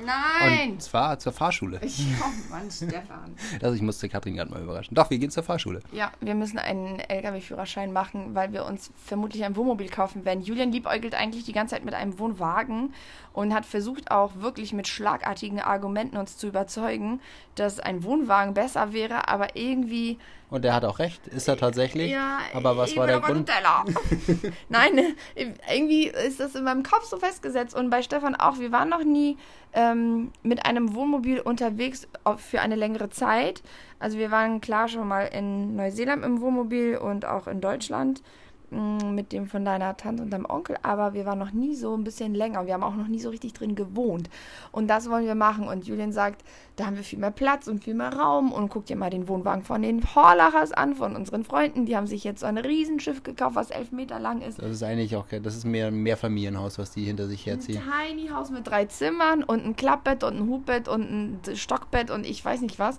Nein! 0.05 0.73
Und 0.73 0.83
zwar 0.83 1.19
zur 1.19 1.33
Fahrschule. 1.33 1.81
Oh 1.83 2.50
Mann, 2.50 2.71
Stefan. 2.71 3.37
Also 3.62 3.75
ich 3.75 3.83
musste 3.83 4.09
Katrin 4.09 4.35
gerade 4.37 4.50
mal 4.50 4.62
überraschen. 4.62 4.94
Doch, 4.94 5.11
wir 5.11 5.19
gehen 5.19 5.31
zur 5.31 5.43
Fahrschule. 5.43 5.81
Ja, 5.93 6.11
wir 6.21 6.35
müssen 6.35 6.59
einen 6.59 6.99
LKW-Führerschein 6.99 7.93
machen, 7.93 8.35
weil 8.35 8.53
wir 8.53 8.65
uns 8.65 8.91
vermutlich 9.05 9.44
ein 9.44 9.56
Wohnmobil 9.56 9.89
kaufen 9.89 10.25
werden. 10.25 10.43
Julian 10.43 10.73
liebäugelt 10.73 11.15
eigentlich 11.15 11.44
die 11.44 11.53
ganze 11.53 11.75
Zeit 11.75 11.85
mit 11.85 11.94
einem 11.94 12.19
Wohnwagen 12.19 12.94
und 13.33 13.55
hat 13.55 13.67
versucht 13.67 14.11
auch 14.11 14.33
wirklich 14.37 14.73
mit 14.73 14.89
schlagartigen 14.89 15.61
Argumenten 15.61 16.17
uns 16.17 16.37
zu 16.37 16.49
überzeugen, 16.49 17.21
dass 17.55 17.81
ein 17.81 18.03
Wohnwagen 18.05 18.55
besser 18.55 18.93
wäre, 18.93 19.29
aber 19.29 19.56
irgendwie 19.56 20.19
Und 20.50 20.65
er 20.65 20.75
hat 20.75 20.85
auch 20.85 20.99
recht, 20.99 21.27
ist 21.29 21.49
er 21.49 21.56
tatsächlich. 21.56 22.11
Ja, 22.11 22.39
aber 22.55 22.77
was 22.77 22.91
ich 22.91 22.97
war 22.97 23.06
der 23.06 23.21
Grund? 23.21 23.49
Nutella. 23.49 23.85
Nein, 24.69 24.94
ne, 24.94 25.15
irgendwie 25.35 26.09
ist 26.09 26.41
das 26.41 26.55
in 26.55 26.65
meinem 26.65 26.83
Kopf 26.83 27.05
so 27.05 27.19
festgesetzt. 27.19 27.75
Und 27.75 27.91
bei 27.91 28.03
Stefan 28.03 28.35
auch. 28.35 28.59
Wir 28.59 28.73
waren 28.73 28.89
noch 28.89 29.05
nie 29.05 29.37
ähm, 29.82 30.31
mit 30.43 30.64
einem 30.67 30.94
Wohnmobil 30.94 31.40
unterwegs 31.40 32.08
für 32.37 32.61
eine 32.61 32.76
längere 32.76 33.11
Zeit. 33.11 33.62
Also 33.99 34.19
wir 34.19 34.31
waren 34.31 34.61
klar 34.61 34.88
schon 34.88 35.08
mal 35.08 35.25
in 35.25 35.76
Neuseeland 35.76 36.25
im 36.25 36.40
Wohnmobil 36.40 36.96
und 36.96 37.25
auch 37.25 37.46
in 37.46 37.61
Deutschland 37.61 38.23
mit 38.72 39.32
dem 39.32 39.46
von 39.46 39.64
deiner 39.64 39.96
Tante 39.96 40.22
und 40.22 40.30
deinem 40.30 40.46
Onkel, 40.46 40.76
aber 40.82 41.14
wir 41.14 41.26
waren 41.26 41.38
noch 41.38 41.52
nie 41.52 41.74
so 41.74 41.94
ein 41.94 42.04
bisschen 42.04 42.34
länger. 42.34 42.66
Wir 42.66 42.74
haben 42.74 42.82
auch 42.82 42.94
noch 42.94 43.08
nie 43.08 43.20
so 43.20 43.30
richtig 43.30 43.52
drin 43.52 43.74
gewohnt. 43.74 44.30
Und 44.70 44.88
das 44.88 45.10
wollen 45.10 45.26
wir 45.26 45.34
machen. 45.34 45.69
Und 45.69 45.86
Julian 45.86 46.12
sagt, 46.12 46.42
da 46.76 46.86
haben 46.86 46.96
wir 46.96 47.04
viel 47.04 47.19
mehr 47.19 47.30
Platz 47.30 47.69
und 47.69 47.84
viel 47.84 47.94
mehr 47.94 48.12
Raum. 48.14 48.52
Und 48.52 48.69
guck 48.69 48.86
dir 48.86 48.96
mal 48.96 49.10
den 49.10 49.28
Wohnwagen 49.28 49.62
von 49.62 49.82
den 49.82 50.02
Horlachers 50.14 50.72
an, 50.72 50.94
von 50.94 51.14
unseren 51.14 51.44
Freunden. 51.44 51.86
Die 51.86 51.96
haben 51.96 52.06
sich 52.06 52.24
jetzt 52.24 52.40
so 52.40 52.46
ein 52.46 52.58
Riesenschiff 52.58 53.22
gekauft, 53.22 53.56
was 53.56 53.70
elf 53.70 53.92
Meter 53.92 54.19
lang 54.19 54.40
ist. 54.40 54.58
Das 54.58 54.70
ist 54.70 54.82
eigentlich 54.82 55.14
auch, 55.16 55.26
das 55.28 55.56
ist 55.56 55.64
mehr 55.64 55.88
ein 55.88 56.02
Mehrfamilienhaus, 56.02 56.78
was 56.78 56.92
die 56.92 57.04
hinter 57.04 57.26
sich 57.26 57.46
Ein 57.46 57.54
herziehen. 57.56 57.82
Tiny 58.08 58.28
Haus 58.28 58.50
mit 58.50 58.66
drei 58.66 58.86
Zimmern 58.86 59.44
und 59.44 59.64
ein 59.64 59.76
Klappbett 59.76 60.24
und 60.24 60.36
ein 60.36 60.48
Hutbett 60.48 60.88
und 60.88 61.02
ein 61.02 61.56
Stockbett 61.56 62.10
und 62.10 62.26
ich 62.26 62.44
weiß 62.44 62.62
nicht 62.62 62.79
was. 62.79 62.98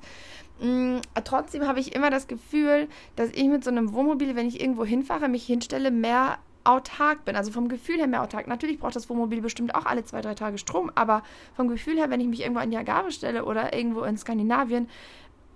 Mm, 0.62 0.98
Trotzdem 1.24 1.68
habe 1.68 1.80
ich 1.80 1.96
immer 1.96 2.10
das 2.10 2.28
Gefühl, 2.28 2.88
dass 3.16 3.30
ich 3.32 3.46
mit 3.46 3.64
so 3.64 3.70
einem 3.72 3.94
Wohnmobil, 3.94 4.36
wenn 4.36 4.48
ich 4.48 4.62
irgendwo 4.62 4.86
hinfahre, 4.86 5.28
mich 5.30 5.46
hinstelle, 5.46 5.92
mehr 5.92 6.38
autark 6.64 7.26
bin. 7.26 7.36
Also 7.36 7.52
vom 7.52 7.68
Gefühl 7.68 7.98
her 7.98 8.08
mehr 8.08 8.22
autark. 8.24 8.48
Natürlich 8.48 8.80
braucht 8.80 8.96
das 8.96 9.10
Wohnmobil 9.10 9.42
bestimmt 9.42 9.76
auch 9.76 9.86
alle 9.86 10.04
zwei, 10.06 10.22
drei 10.22 10.36
Tage 10.36 10.58
Strom, 10.58 10.92
aber 10.96 11.24
vom 11.56 11.68
Gefühl 11.68 11.98
her, 11.98 12.10
wenn 12.10 12.22
ich 12.22 12.28
mich 12.28 12.42
irgendwo 12.42 12.62
an 12.62 12.72
die 12.72 12.78
Agave 12.78 13.12
stelle 13.12 13.46
oder 13.46 13.74
irgendwo 13.74 14.04
in 14.04 14.18
Skandinavien 14.18 14.88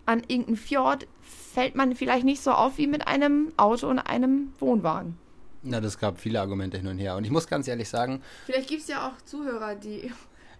an 0.05 0.21
irgendeinen 0.27 0.57
Fjord, 0.57 1.07
fällt 1.21 1.75
man 1.75 1.93
vielleicht 1.95 2.23
nicht 2.25 2.41
so 2.41 2.51
auf 2.51 2.77
wie 2.77 2.87
mit 2.87 3.07
einem 3.07 3.51
Auto 3.57 3.89
und 3.89 3.99
einem 3.99 4.53
Wohnwagen. 4.59 5.17
Na, 5.63 5.81
das 5.81 5.97
gab 5.97 6.19
viele 6.19 6.39
Argumente 6.39 6.77
hin 6.77 6.87
und 6.87 6.97
her. 6.97 7.15
Und 7.17 7.25
ich 7.25 7.31
muss 7.31 7.47
ganz 7.47 7.67
ehrlich 7.67 7.89
sagen, 7.89 8.21
Vielleicht 8.45 8.69
gibt 8.69 8.81
es 8.83 8.87
ja 8.87 9.07
auch 9.07 9.21
Zuhörer, 9.25 9.75
die 9.75 10.11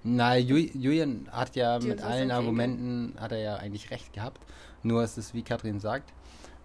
na, 0.03 0.35
Ju- 0.35 0.71
Julian 0.73 1.27
hat 1.31 1.55
ja 1.55 1.79
Die 1.79 1.87
mit 1.87 2.01
allen 2.01 2.31
Argumenten, 2.31 3.13
hat 3.19 3.31
er 3.31 3.39
ja 3.39 3.55
eigentlich 3.57 3.91
recht 3.91 4.13
gehabt. 4.13 4.41
Nur 4.83 5.03
ist 5.03 5.17
es, 5.17 5.33
wie 5.33 5.41
Katrin 5.41 5.79
sagt, 5.79 6.13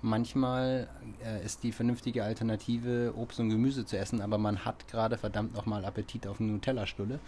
manchmal 0.02 0.88
äh, 1.24 1.44
ist 1.44 1.62
die 1.62 1.72
vernünftige 1.72 2.24
Alternative, 2.24 3.14
Obst 3.16 3.38
und 3.40 3.50
Gemüse 3.50 3.86
zu 3.86 3.96
essen, 3.96 4.20
aber 4.20 4.36
man 4.36 4.64
hat 4.64 4.88
gerade 4.88 5.16
verdammt 5.16 5.54
nochmal 5.54 5.84
Appetit 5.84 6.26
auf 6.26 6.40
eine 6.40 6.52
Nutella-Stulle. 6.52 7.20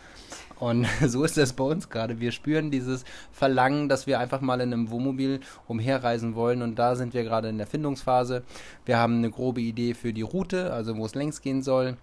Und 0.58 0.86
so 1.06 1.24
ist 1.24 1.36
das 1.36 1.52
bei 1.52 1.64
uns 1.64 1.88
gerade. 1.88 2.20
Wir 2.20 2.32
spüren 2.32 2.70
dieses 2.70 3.04
Verlangen, 3.32 3.88
dass 3.88 4.06
wir 4.06 4.18
einfach 4.18 4.40
mal 4.40 4.60
in 4.60 4.72
einem 4.72 4.90
Wohnmobil 4.90 5.40
umherreisen 5.68 6.34
wollen. 6.34 6.62
Und 6.62 6.76
da 6.76 6.96
sind 6.96 7.14
wir 7.14 7.22
gerade 7.22 7.48
in 7.48 7.58
der 7.58 7.66
Findungsphase. 7.66 8.42
Wir 8.84 8.98
haben 8.98 9.18
eine 9.18 9.30
grobe 9.30 9.60
Idee 9.60 9.94
für 9.94 10.12
die 10.12 10.22
Route, 10.22 10.72
also 10.72 10.96
wo 10.96 11.06
es 11.06 11.14
längs 11.14 11.40
gehen 11.42 11.62
soll. 11.62 11.96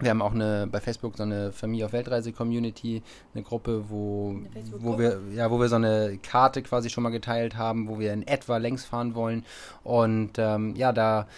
Wir 0.00 0.10
haben 0.10 0.22
auch 0.22 0.34
eine 0.34 0.66
bei 0.70 0.80
Facebook 0.80 1.16
so 1.16 1.22
eine 1.22 1.52
Familie 1.52 1.86
auf 1.86 1.92
Weltreise 1.92 2.32
Community, 2.32 3.02
eine 3.32 3.44
Gruppe, 3.44 3.84
wo, 3.88 4.36
wo 4.78 4.98
wir 4.98 5.20
ja, 5.32 5.50
wo 5.50 5.60
wir 5.60 5.68
so 5.68 5.76
eine 5.76 6.18
Karte 6.22 6.62
quasi 6.62 6.90
schon 6.90 7.04
mal 7.04 7.10
geteilt 7.10 7.56
haben, 7.56 7.88
wo 7.88 7.98
wir 8.00 8.12
in 8.12 8.26
etwa 8.26 8.56
längs 8.56 8.84
fahren 8.84 9.14
wollen. 9.14 9.44
Und 9.84 10.32
ähm, 10.38 10.74
ja, 10.74 10.92
da 10.92 11.28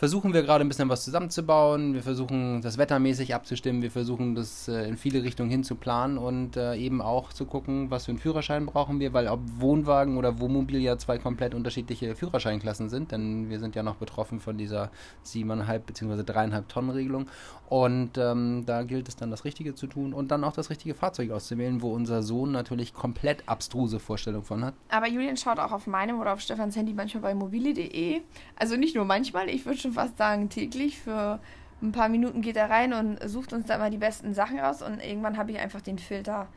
versuchen 0.00 0.32
wir 0.32 0.42
gerade 0.42 0.64
ein 0.64 0.68
bisschen 0.68 0.88
was 0.88 1.04
zusammenzubauen. 1.04 1.92
Wir 1.92 2.02
versuchen 2.02 2.62
das 2.62 2.78
wettermäßig 2.78 3.34
abzustimmen. 3.34 3.82
Wir 3.82 3.90
versuchen 3.90 4.34
das 4.34 4.66
äh, 4.66 4.88
in 4.88 4.96
viele 4.96 5.22
Richtungen 5.22 5.50
hin 5.50 5.62
zu 5.62 5.74
planen 5.74 6.16
und 6.16 6.56
äh, 6.56 6.74
eben 6.76 7.02
auch 7.02 7.34
zu 7.34 7.44
gucken, 7.44 7.90
was 7.90 8.06
für 8.06 8.12
einen 8.12 8.18
Führerschein 8.18 8.64
brauchen 8.64 8.98
wir, 8.98 9.12
weil 9.12 9.28
ob 9.28 9.40
Wohnwagen 9.58 10.16
oder 10.16 10.40
Wohnmobil 10.40 10.80
ja 10.80 10.96
zwei 10.96 11.18
komplett 11.18 11.54
unterschiedliche 11.54 12.16
Führerscheinklassen 12.16 12.88
sind, 12.88 13.12
denn 13.12 13.50
wir 13.50 13.60
sind 13.60 13.74
ja 13.74 13.82
noch 13.82 13.96
betroffen 13.96 14.40
von 14.40 14.56
dieser 14.56 14.90
7,5 15.26 15.78
bzw. 15.80 16.22
3,5 16.22 16.66
Tonnen 16.68 16.90
Regelung. 16.92 17.26
Und 17.68 18.16
ähm, 18.16 18.64
da 18.64 18.82
gilt 18.84 19.06
es 19.06 19.16
dann 19.16 19.30
das 19.30 19.44
Richtige 19.44 19.74
zu 19.74 19.86
tun 19.86 20.14
und 20.14 20.30
dann 20.30 20.44
auch 20.44 20.54
das 20.54 20.70
richtige 20.70 20.94
Fahrzeug 20.94 21.30
auszuwählen, 21.30 21.82
wo 21.82 21.92
unser 21.92 22.22
Sohn 22.22 22.52
natürlich 22.52 22.94
komplett 22.94 23.46
abstruse 23.46 24.00
Vorstellungen 24.00 24.44
von 24.44 24.64
hat. 24.64 24.74
Aber 24.88 25.08
Julian 25.08 25.36
schaut 25.36 25.58
auch 25.58 25.72
auf 25.72 25.86
meinem 25.86 26.18
oder 26.18 26.32
auf 26.32 26.40
Stefans 26.40 26.74
Handy 26.74 26.94
manchmal 26.94 27.22
bei 27.22 27.34
mobile.de. 27.34 28.22
Also 28.56 28.76
nicht 28.76 28.96
nur 28.96 29.04
manchmal, 29.04 29.48
ich 29.50 29.66
würde 29.66 29.78
schon 29.78 29.89
fast 29.92 30.16
sagen 30.18 30.48
täglich. 30.48 31.00
Für 31.00 31.40
ein 31.82 31.92
paar 31.92 32.08
Minuten 32.08 32.42
geht 32.42 32.56
er 32.56 32.70
rein 32.70 32.92
und 32.92 33.18
sucht 33.28 33.52
uns 33.52 33.66
da 33.66 33.78
mal 33.78 33.90
die 33.90 33.98
besten 33.98 34.34
Sachen 34.34 34.58
raus. 34.58 34.82
Und 34.82 35.00
irgendwann 35.00 35.36
habe 35.36 35.52
ich 35.52 35.58
einfach 35.58 35.80
den 35.80 35.98
Filter 35.98 36.48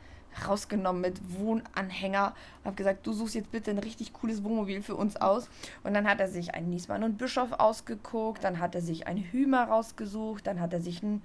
rausgenommen 0.46 1.00
mit 1.00 1.20
Wohnanhänger 1.38 2.34
und 2.58 2.66
habe 2.66 2.76
gesagt, 2.76 3.06
du 3.06 3.12
suchst 3.12 3.34
jetzt 3.34 3.52
bitte 3.52 3.70
ein 3.70 3.78
richtig 3.78 4.12
cooles 4.12 4.42
Wohnmobil 4.42 4.82
für 4.82 4.96
uns 4.96 5.16
aus. 5.16 5.48
Und 5.82 5.94
dann 5.94 6.08
hat 6.08 6.20
er 6.20 6.28
sich 6.28 6.54
einen 6.54 6.70
Niesmann 6.70 7.04
und 7.04 7.18
Bischof 7.18 7.52
ausgeguckt, 7.52 8.42
dann 8.42 8.58
hat 8.58 8.74
er 8.74 8.80
sich 8.80 9.06
einen 9.06 9.22
Hümer 9.22 9.64
rausgesucht, 9.64 10.46
dann 10.46 10.60
hat 10.60 10.72
er 10.72 10.80
sich 10.80 11.02
einen 11.02 11.22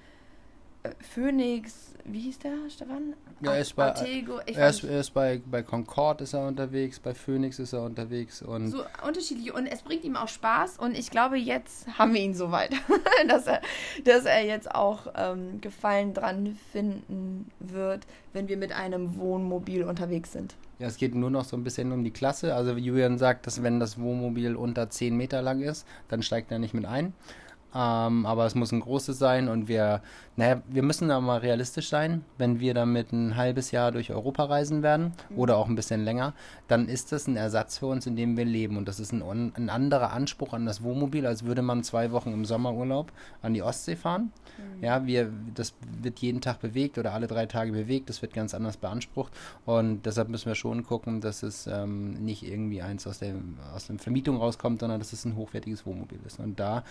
Phoenix, 1.00 1.94
wie 2.06 2.20
hieß 2.20 2.40
der, 2.40 2.70
Stefan? 2.70 3.14
Ja, 3.42 3.54
er 3.54 3.62
ist 3.62 3.76
bei, 3.76 3.86
Artego, 3.86 4.40
er 4.46 4.70
ist, 4.70 4.84
er 4.84 5.00
ist 5.00 5.14
bei, 5.14 5.42
bei 5.46 5.64
Concord 5.64 6.22
ist 6.22 6.34
er 6.34 6.48
unterwegs, 6.48 7.00
bei 7.00 7.14
Phoenix 7.14 7.60
ist 7.60 7.74
er 7.74 7.84
unterwegs 7.84 8.42
und 8.42 8.70
so 8.70 8.84
unterschiedlich 9.06 9.54
und 9.54 9.66
es 9.68 9.82
bringt 9.82 10.04
ihm 10.04 10.16
auch 10.16 10.28
Spaß 10.28 10.78
und 10.78 10.98
ich 10.98 11.10
glaube 11.10 11.38
jetzt 11.38 11.88
haben 11.98 12.14
wir 12.14 12.22
ihn 12.22 12.34
so 12.34 12.52
weit, 12.52 12.72
dass 13.28 13.48
er, 13.48 13.62
dass 14.04 14.26
er 14.26 14.46
jetzt 14.46 14.74
auch 14.74 15.08
ähm, 15.16 15.62
Gefallen 15.62 16.14
dran 16.14 16.58
finden 16.72 17.50
wird, 17.60 18.06
wenn 18.34 18.48
wir 18.48 18.58
mit 18.58 18.72
einem 18.72 19.18
Wohnmobil 19.18 19.84
unterwegs 19.84 20.34
sind. 20.34 20.56
Ja, 20.80 20.88
es 20.88 20.98
geht 20.98 21.14
nur 21.14 21.30
noch 21.30 21.44
so 21.44 21.58
ein 21.58 21.64
bisschen 21.64 21.92
um 21.92 22.06
die 22.06 22.12
Klasse. 22.12 22.56
Also 22.56 22.72
Julian 22.72 23.18
sagt, 23.18 23.48
dass 23.48 23.62
wenn 23.64 23.82
das 23.82 24.00
Wohnmobil 24.00 24.56
unter 24.56 24.90
10 24.90 25.16
Meter 25.16 25.42
lang 25.42 25.62
ist, 25.62 25.86
dann 26.08 26.24
steigt 26.24 26.52
er 26.52 26.60
nicht 26.60 26.74
mit 26.74 26.86
ein. 26.86 27.14
Ähm, 27.74 28.26
aber 28.26 28.46
es 28.46 28.56
muss 28.56 28.72
ein 28.72 28.80
großes 28.80 29.20
sein 29.20 29.48
und 29.48 29.68
wir, 29.68 30.02
naja, 30.36 30.62
wir 30.68 30.82
müssen 30.82 31.10
da 31.10 31.20
mal 31.22 31.38
realistisch 31.38 31.90
sein. 31.90 32.26
Wenn 32.38 32.60
wir 32.60 32.74
damit 32.74 33.12
ein 33.12 33.36
halbes 33.36 33.70
Jahr 33.70 33.92
durch 33.92 34.12
Europa 34.12 34.46
reisen 34.46 34.82
werden 34.82 35.14
oder 35.36 35.58
auch 35.58 35.68
ein 35.68 35.76
bisschen 35.76 36.04
länger, 36.04 36.34
dann 36.68 36.90
ist 36.90 37.12
das 37.12 37.28
ein 37.28 37.36
Ersatz 37.36 37.78
für 37.78 37.86
uns, 37.86 38.08
in 38.08 38.16
dem 38.16 38.38
wir 38.38 38.46
leben. 38.46 38.78
Und 38.78 38.88
das 38.88 39.00
ist 39.00 39.12
ein, 39.12 39.54
ein 39.56 39.70
anderer 39.70 40.14
Anspruch 40.14 40.54
an 40.54 40.66
das 40.66 40.82
Wohnmobil, 40.82 41.28
als 41.28 41.46
würde 41.46 41.62
man 41.62 41.84
zwei 41.84 42.12
Wochen 42.12 42.34
im 42.34 42.46
Sommerurlaub 42.46 43.12
an 43.44 43.54
die 43.54 43.62
Ostsee 43.62 43.96
fahren. 43.96 44.32
Mhm. 44.58 44.84
Ja, 44.84 45.06
wir, 45.06 45.32
das 45.54 45.76
wird 46.02 46.20
jeden 46.20 46.42
Tag 46.42 46.62
bewegt 46.62 46.98
oder 46.98 47.14
alle 47.14 47.28
drei 47.28 47.46
Tage 47.46 47.72
bewegt. 47.72 48.10
Das 48.10 48.24
wird 48.24 48.34
ganz 48.34 48.56
anders 48.56 48.78
beansprucht. 48.78 49.32
Und 49.66 50.08
deshalb 50.08 50.30
müssen 50.30 50.48
wir 50.48 50.56
schon 50.56 50.84
gucken, 50.84 51.22
dass 51.22 51.44
es 51.44 51.68
ähm, 51.68 52.14
nicht 52.14 52.44
irgendwie 52.44 52.82
eins 52.82 53.06
aus 53.06 53.20
der, 53.20 53.36
aus 53.76 53.88
der 53.88 54.00
Vermietung 54.00 54.38
rauskommt, 54.38 54.80
sondern 54.80 55.00
dass 55.00 55.14
es 55.14 55.24
ein 55.26 55.36
hochwertiges 55.36 55.86
Wohnmobil 55.86 56.20
ist. 56.26 56.40
Und 56.40 56.60
da 56.60 56.84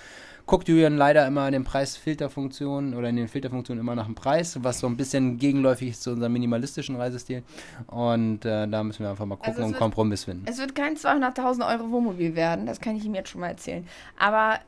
guckt 0.46 0.67
Julian 0.68 0.96
leider 0.96 1.26
immer 1.26 1.46
in 1.46 1.52
den 1.52 1.64
Preisfilterfunktionen 1.64 2.94
oder 2.94 3.08
in 3.08 3.16
den 3.16 3.28
Filterfunktionen 3.28 3.80
immer 3.80 3.94
nach 3.94 4.06
dem 4.06 4.14
Preis, 4.14 4.58
was 4.62 4.80
so 4.80 4.86
ein 4.86 4.96
bisschen 4.96 5.38
gegenläufig 5.38 5.90
ist 5.90 6.02
zu 6.02 6.10
unserem 6.10 6.32
minimalistischen 6.32 6.96
Reisestil. 6.96 7.42
Und 7.86 8.44
äh, 8.44 8.68
da 8.68 8.84
müssen 8.84 9.00
wir 9.00 9.10
einfach 9.10 9.24
mal 9.24 9.36
gucken 9.36 9.54
also 9.54 9.62
und 9.62 9.68
einen 9.68 9.78
Kompromiss 9.78 10.24
finden. 10.24 10.44
Es 10.46 10.58
wird 10.58 10.74
kein 10.74 10.96
200.000 10.96 11.66
Euro 11.68 11.90
Wohnmobil 11.90 12.34
werden, 12.36 12.66
das 12.66 12.80
kann 12.80 12.96
ich 12.96 13.04
ihm 13.04 13.14
jetzt 13.14 13.30
schon 13.30 13.40
mal 13.40 13.48
erzählen. 13.48 13.86
Aber 14.18 14.60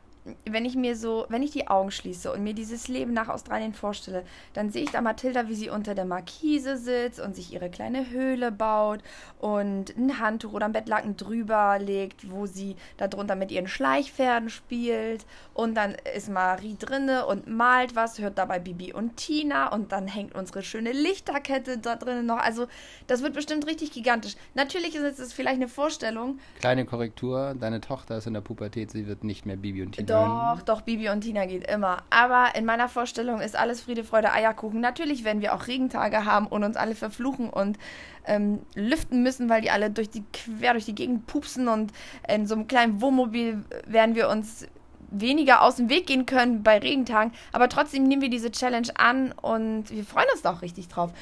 wenn 0.44 0.64
ich 0.64 0.76
mir 0.76 0.96
so, 0.96 1.26
wenn 1.28 1.42
ich 1.42 1.50
die 1.50 1.68
Augen 1.68 1.90
schließe 1.90 2.30
und 2.30 2.42
mir 2.44 2.52
dieses 2.52 2.88
Leben 2.88 3.12
nach 3.12 3.28
Australien 3.28 3.72
vorstelle, 3.72 4.24
dann 4.52 4.70
sehe 4.70 4.82
ich 4.82 4.90
da 4.90 5.00
Mathilda, 5.00 5.48
wie 5.48 5.54
sie 5.54 5.70
unter 5.70 5.94
der 5.94 6.04
Markise 6.04 6.76
sitzt 6.76 7.20
und 7.20 7.34
sich 7.34 7.52
ihre 7.52 7.70
kleine 7.70 8.10
Höhle 8.10 8.52
baut 8.52 9.00
und 9.38 9.96
ein 9.96 10.18
Handtuch 10.18 10.52
oder 10.52 10.66
ein 10.66 10.72
Bettlaken 10.72 11.16
drüber 11.16 11.78
legt, 11.78 12.30
wo 12.30 12.46
sie 12.46 12.76
darunter 12.98 13.34
mit 13.34 13.50
ihren 13.50 13.66
Schleichpferden 13.66 14.50
spielt 14.50 15.24
und 15.54 15.74
dann 15.74 15.96
ist 16.14 16.28
Marie 16.28 16.76
drinne 16.78 17.26
und 17.26 17.46
malt 17.46 17.96
was, 17.96 18.18
hört 18.18 18.36
dabei 18.36 18.58
Bibi 18.58 18.92
und 18.92 19.16
Tina 19.16 19.72
und 19.72 19.92
dann 19.92 20.06
hängt 20.06 20.34
unsere 20.34 20.62
schöne 20.62 20.92
Lichterkette 20.92 21.78
da 21.78 21.96
drinnen 21.96 22.26
noch. 22.26 22.38
Also 22.38 22.66
das 23.06 23.22
wird 23.22 23.32
bestimmt 23.32 23.66
richtig 23.66 23.92
gigantisch. 23.92 24.36
Natürlich 24.54 24.94
ist 24.94 25.18
es 25.18 25.32
vielleicht 25.32 25.56
eine 25.56 25.68
Vorstellung. 25.68 26.38
Kleine 26.58 26.84
Korrektur, 26.84 27.54
deine 27.58 27.80
Tochter 27.80 28.18
ist 28.18 28.26
in 28.26 28.34
der 28.34 28.42
Pubertät, 28.42 28.90
sie 28.90 29.06
wird 29.06 29.24
nicht 29.24 29.46
mehr 29.46 29.56
Bibi 29.56 29.82
und 29.82 29.92
Tina. 29.92 30.09
Doch, 30.10 30.62
doch, 30.62 30.80
Bibi 30.82 31.08
und 31.08 31.22
Tina 31.22 31.46
geht 31.46 31.70
immer. 31.70 31.98
Aber 32.10 32.54
in 32.54 32.64
meiner 32.64 32.88
Vorstellung 32.88 33.40
ist 33.40 33.56
alles 33.56 33.80
Friede, 33.80 34.04
Freude, 34.04 34.32
Eierkuchen. 34.32 34.80
Natürlich 34.80 35.24
werden 35.24 35.42
wir 35.42 35.54
auch 35.54 35.66
Regentage 35.66 36.24
haben 36.24 36.46
und 36.46 36.64
uns 36.64 36.76
alle 36.76 36.94
verfluchen 36.94 37.48
und 37.50 37.78
ähm, 38.26 38.60
lüften 38.74 39.22
müssen, 39.22 39.48
weil 39.48 39.62
die 39.62 39.70
alle 39.70 39.90
durch 39.90 40.10
die, 40.10 40.24
quer 40.32 40.72
durch 40.72 40.84
die 40.84 40.94
Gegend 40.94 41.26
pupsen 41.26 41.68
und 41.68 41.92
in 42.28 42.46
so 42.46 42.54
einem 42.54 42.68
kleinen 42.68 43.00
Wohnmobil 43.00 43.64
werden 43.86 44.14
wir 44.14 44.28
uns 44.28 44.66
weniger 45.10 45.62
aus 45.62 45.76
dem 45.76 45.88
Weg 45.88 46.06
gehen 46.06 46.26
können 46.26 46.62
bei 46.62 46.78
Regentagen. 46.78 47.32
Aber 47.52 47.68
trotzdem 47.68 48.04
nehmen 48.04 48.22
wir 48.22 48.30
diese 48.30 48.50
Challenge 48.50 48.88
an 48.94 49.32
und 49.32 49.90
wir 49.90 50.04
freuen 50.04 50.28
uns 50.32 50.42
da 50.42 50.52
auch 50.52 50.62
richtig 50.62 50.88
drauf. 50.88 51.12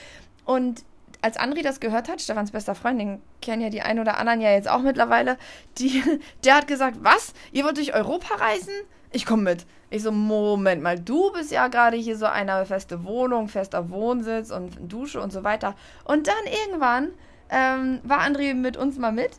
Und 0.44 0.84
als 1.22 1.36
Andri 1.36 1.62
das 1.62 1.80
gehört 1.80 2.08
hat, 2.08 2.20
Stefans 2.20 2.50
bester 2.50 2.74
Freund, 2.74 3.00
den 3.00 3.20
kennen 3.42 3.62
ja 3.62 3.70
die 3.70 3.82
ein 3.82 3.98
oder 3.98 4.18
anderen 4.18 4.40
ja 4.40 4.50
jetzt 4.50 4.68
auch 4.68 4.82
mittlerweile, 4.82 5.36
die, 5.78 6.02
der 6.44 6.56
hat 6.56 6.66
gesagt, 6.66 6.98
was? 7.02 7.32
Ihr 7.52 7.64
wollt 7.64 7.76
durch 7.76 7.94
Europa 7.94 8.36
reisen? 8.36 8.72
Ich 9.12 9.26
komme 9.26 9.42
mit. 9.42 9.66
Ich 9.90 10.02
so, 10.02 10.12
Moment 10.12 10.82
mal, 10.82 10.98
du 10.98 11.32
bist 11.32 11.50
ja 11.50 11.68
gerade 11.68 11.96
hier 11.96 12.16
so 12.16 12.26
eine 12.26 12.66
feste 12.66 13.04
Wohnung, 13.04 13.48
fester 13.48 13.90
Wohnsitz 13.90 14.50
und 14.50 14.76
Dusche 14.80 15.20
und 15.20 15.32
so 15.32 15.44
weiter. 15.44 15.74
Und 16.04 16.26
dann 16.26 16.34
irgendwann 16.66 17.08
ähm, 17.48 18.00
war 18.04 18.20
André 18.20 18.54
mit 18.54 18.76
uns 18.76 18.98
mal 18.98 19.12
mit 19.12 19.30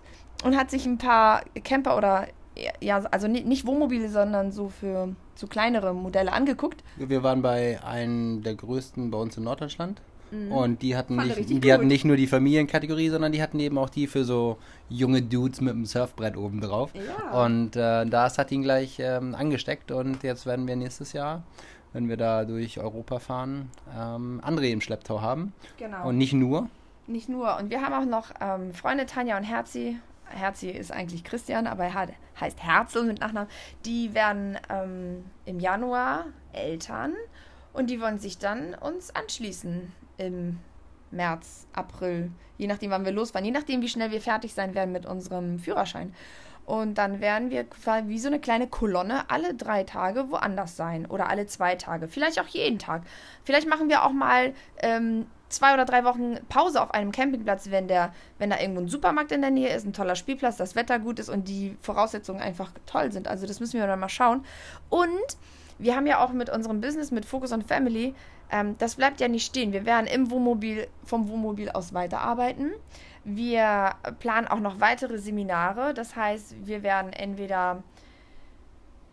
und 0.44 0.58
hat 0.58 0.72
sich 0.72 0.86
ein 0.88 0.98
paar 0.98 1.44
Camper 1.64 1.98
oder, 1.98 2.28
ja, 2.82 2.98
also 3.12 3.28
nicht 3.28 3.68
Wohnmobile, 3.68 4.10
sondern 4.10 4.52
so 4.52 4.70
für 4.70 5.16
so 5.36 5.48
kleinere 5.48 5.94
Modelle 5.94 6.34
angeguckt. 6.34 6.84
Wir 6.98 7.22
waren 7.22 7.44
bei 7.44 7.80
einem 7.84 8.42
der 8.42 8.56
größten 8.56 9.12
bei 9.12 9.20
uns 9.20 9.38
in 9.38 9.44
Norddeutschland. 9.44 10.02
Mhm. 10.32 10.52
Und 10.52 10.82
die 10.82 10.96
hatten, 10.96 11.16
nicht, 11.18 11.64
die 11.64 11.74
hatten 11.74 11.88
nicht 11.88 12.06
nur 12.06 12.16
die 12.16 12.28
Familienkategorie, 12.28 13.10
sondern 13.10 13.32
die 13.32 13.42
hatten 13.42 13.60
eben 13.60 13.78
auch 13.78 13.90
die 13.90 14.08
für 14.08 14.24
so 14.24 14.58
junge 14.90 15.22
Dudes 15.22 15.62
mit 15.62 15.74
einem 15.74 15.86
Surfbrett 15.86 16.38
oben 16.38 16.62
drauf. 16.62 16.92
Ja. 16.94 17.46
Und 17.46 17.76
äh, 17.76 18.06
das 18.06 18.38
hat 18.38 18.52
ihn 18.52 18.62
gleich 18.62 18.98
ähm, 19.00 19.36
angesteckt 19.36 19.92
und 19.92 20.24
jetzt 20.24 20.46
werden 20.46 20.68
wir 20.68 20.76
nächstes 20.76 21.14
Jahr, 21.14 21.44
wenn 21.94 22.10
wir 22.10 22.18
da 22.18 22.46
durch 22.46 22.80
Europa 22.80 23.20
fahren, 23.20 23.72
ähm, 23.98 24.42
André 24.46 24.72
im 24.72 24.82
Schlepptau 24.82 25.22
haben. 25.22 25.54
Genau. 25.78 26.08
Und 26.08 26.18
nicht 26.18 26.34
nur. 26.34 26.70
Nicht 27.08 27.30
nur. 27.30 27.58
Und 27.58 27.72
wir 27.72 27.82
haben 27.82 27.94
auch 27.94 28.10
noch 28.10 28.32
ähm, 28.40 28.74
Freunde 28.74 29.06
Tanja 29.06 29.38
und 29.38 29.44
Herzi. 29.44 29.98
Herzi 30.26 30.70
ist 30.70 30.92
eigentlich 30.92 31.24
Christian, 31.24 31.66
aber 31.66 31.86
er 31.86 31.94
hat, 31.96 32.10
heißt 32.40 32.62
Herzl 32.62 33.04
mit 33.04 33.20
Nachnamen. 33.20 33.50
Die 33.86 34.14
werden 34.14 34.58
ähm, 34.70 35.26
im 35.46 35.60
Januar 35.60 36.26
Eltern 36.54 37.14
und 37.74 37.90
die 37.90 38.00
wollen 38.00 38.20
sich 38.20 38.38
dann 38.38 38.76
uns 38.76 39.10
anschließen 39.16 39.92
im 40.20 40.60
März, 41.12 41.68
April, 41.74 42.32
je 42.58 42.68
nachdem, 42.68 42.92
wann 42.92 43.06
wir 43.06 43.12
losfahren, 43.12 43.46
je 43.46 43.52
nachdem, 43.52 43.82
wie 43.82 43.90
schnell 43.90 44.12
wir 44.12 44.22
fertig 44.22 44.54
sein 44.54 44.76
werden 44.76 44.92
mit 44.92 45.06
unserem 45.06 45.58
Führerschein. 45.60 46.14
Und 46.66 47.00
dann 47.00 47.20
werden 47.20 47.50
wir 47.50 47.66
wie 48.06 48.20
so 48.20 48.28
eine 48.28 48.40
kleine 48.40 48.68
Kolonne 48.68 49.28
alle 49.32 49.56
drei 49.56 49.84
Tage 49.84 50.30
woanders 50.30 50.76
sein 50.76 51.08
oder 51.08 51.28
alle 51.28 51.48
zwei 51.48 51.76
Tage, 51.76 52.08
vielleicht 52.08 52.40
auch 52.40 52.48
jeden 52.48 52.78
Tag. 52.78 53.02
Vielleicht 53.44 53.68
machen 53.68 53.90
wir 53.90 54.04
auch 54.04 54.12
mal 54.12 54.54
ähm, 54.84 55.26
zwei 55.48 55.74
oder 55.74 55.86
drei 55.86 56.04
Wochen 56.04 56.38
Pause 56.48 56.82
auf 56.84 56.94
einem 56.94 57.12
Campingplatz, 57.12 57.72
wenn 57.72 57.88
der, 57.88 58.14
wenn 58.38 58.52
da 58.52 58.60
irgendwo 58.60 58.82
ein 58.82 58.88
Supermarkt 58.88 59.32
in 59.32 59.42
der 59.42 59.50
Nähe 59.50 59.74
ist, 59.74 59.86
ein 59.86 59.94
toller 59.94 60.16
Spielplatz, 60.16 60.58
das 60.58 60.76
Wetter 60.76 61.00
gut 61.00 61.18
ist 61.18 61.30
und 61.30 61.48
die 61.48 61.76
Voraussetzungen 61.82 62.40
einfach 62.40 62.72
toll 62.86 63.12
sind. 63.12 63.28
Also 63.28 63.48
das 63.48 63.60
müssen 63.60 63.80
wir 63.80 63.88
dann 63.88 64.00
mal 64.00 64.08
schauen. 64.08 64.46
Und 64.90 65.10
wir 65.80 65.96
haben 65.96 66.06
ja 66.06 66.24
auch 66.24 66.32
mit 66.32 66.50
unserem 66.50 66.82
Business, 66.82 67.12
mit 67.12 67.26
Focus 67.26 67.52
on 67.52 67.62
Family, 67.64 68.14
ähm, 68.52 68.76
das 68.78 68.96
bleibt 68.96 69.20
ja 69.20 69.28
nicht 69.28 69.46
stehen. 69.46 69.74
Wir 69.74 69.86
werden 69.86 70.08
im 70.08 70.30
Wohnmobil, 70.32 70.88
vom 71.04 71.28
Wohnmobil 71.30 71.70
aus 71.70 71.94
weiterarbeiten. 71.94 72.72
Wir 73.24 73.92
planen 74.20 74.48
auch 74.48 74.60
noch 74.60 74.80
weitere 74.80 75.20
Seminare. 75.20 75.94
Das 75.94 76.16
heißt, 76.16 76.56
wir 76.66 76.84
werden 76.84 77.14
entweder, 77.14 77.84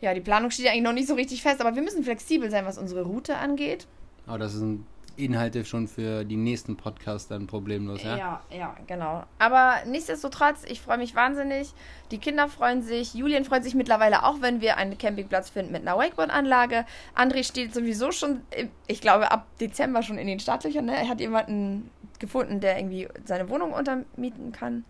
ja, 0.00 0.14
die 0.14 0.20
Planung 0.20 0.50
steht 0.50 0.66
ja 0.66 0.72
eigentlich 0.72 0.84
noch 0.84 0.92
nicht 0.92 1.08
so 1.08 1.14
richtig 1.14 1.42
fest, 1.42 1.60
aber 1.60 1.74
wir 1.74 1.82
müssen 1.82 2.02
flexibel 2.02 2.50
sein, 2.50 2.64
was 2.64 2.78
unsere 2.78 3.02
Route 3.02 3.36
angeht. 3.36 3.86
Aber 4.26 4.38
das 4.38 4.54
ist 4.54 4.62
ein 4.62 4.86
Inhalte 5.16 5.64
schon 5.64 5.88
für 5.88 6.24
die 6.24 6.36
nächsten 6.36 6.76
Podcasts 6.76 7.28
dann 7.28 7.46
problemlos, 7.46 8.02
ja? 8.02 8.16
Ja, 8.16 8.40
ja, 8.50 8.76
genau. 8.86 9.24
Aber 9.38 9.76
nichtsdestotrotz, 9.86 10.64
ich 10.66 10.80
freue 10.80 10.98
mich 10.98 11.14
wahnsinnig. 11.14 11.72
Die 12.10 12.18
Kinder 12.18 12.48
freuen 12.48 12.82
sich. 12.82 13.14
Julian 13.14 13.44
freut 13.44 13.64
sich 13.64 13.74
mittlerweile 13.74 14.24
auch, 14.24 14.40
wenn 14.40 14.60
wir 14.60 14.76
einen 14.76 14.98
Campingplatz 14.98 15.50
finden 15.50 15.72
mit 15.72 15.82
einer 15.82 15.96
Wakeboard-Anlage. 15.98 16.84
André 17.16 17.44
steht 17.44 17.74
sowieso 17.74 18.12
schon, 18.12 18.42
ich 18.86 19.00
glaube, 19.00 19.30
ab 19.30 19.46
Dezember 19.60 20.02
schon 20.02 20.18
in 20.18 20.26
den 20.26 20.40
Startlöchern. 20.40 20.84
Ne? 20.86 20.96
Er 20.96 21.08
hat 21.08 21.20
jemanden 21.20 21.90
gefunden, 22.18 22.60
der 22.60 22.78
irgendwie 22.78 23.08
seine 23.24 23.48
Wohnung 23.48 23.72
untermieten 23.72 24.52
kann. 24.52 24.84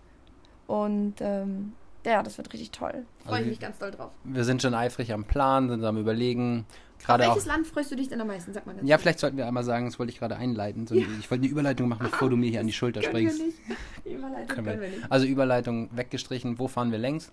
Und 0.67 1.15
ähm, 1.21 1.73
Ja, 2.05 2.23
das 2.23 2.39
wird 2.39 2.53
richtig 2.53 2.71
toll. 2.71 3.05
Freue 3.25 3.35
Also 3.35 3.43
ich 3.45 3.51
mich 3.51 3.61
ganz 3.61 3.79
doll 3.79 3.91
drauf. 3.91 4.13
Wir 4.25 4.45
sind 4.45 4.63
schon 4.63 4.75
eifrig 4.75 5.13
am 5.13 5.25
Plan, 5.25 5.69
sind 5.69 5.85
am 5.85 5.97
Überlegen. 5.97 6.67
Auf 6.99 7.05
Gerade 7.05 7.25
auch. 7.25 7.35
welches 7.35 7.47
Land 7.47 7.67
freust 7.67 7.91
du 7.93 7.97
dich 7.97 8.09
denn 8.09 8.21
am 8.21 8.27
meisten? 8.27 8.53
Sag 8.53 8.67
mal 8.67 8.75
Ja, 8.83 8.99
vielleicht 8.99 9.19
sollten 9.21 9.37
wir 9.37 9.47
einmal 9.47 9.65
sagen, 9.65 9.87
das 9.87 9.99
wollte 9.99 10.13
ich 10.13 10.19
gerade 10.19 10.37
einleiten. 10.37 10.87
So, 10.87 10.95
Ich 10.95 11.31
wollte 11.31 11.43
eine 11.45 11.47
Überleitung 11.47 11.89
machen, 11.89 12.09
bevor 12.11 12.29
du 12.31 12.37
mir 12.37 12.51
hier 12.51 12.61
an 12.61 12.67
die 12.67 12.73
Schulter 12.73 13.01
Können 13.01 13.15
wir 13.15 13.31
springst. 13.31 13.47
nicht. 13.69 13.79
Die 14.05 14.13
Überleitung 14.15 14.47
Können 14.49 14.67
können 14.67 14.81
wir. 14.81 14.91
wir 14.91 14.97
nicht. 14.99 15.13
Also 15.13 15.27
Überleitung 15.27 15.89
weggestrichen, 15.97 16.59
wo 16.59 16.69
fahren 16.69 16.91
wir 16.91 16.99
längs? 16.99 17.31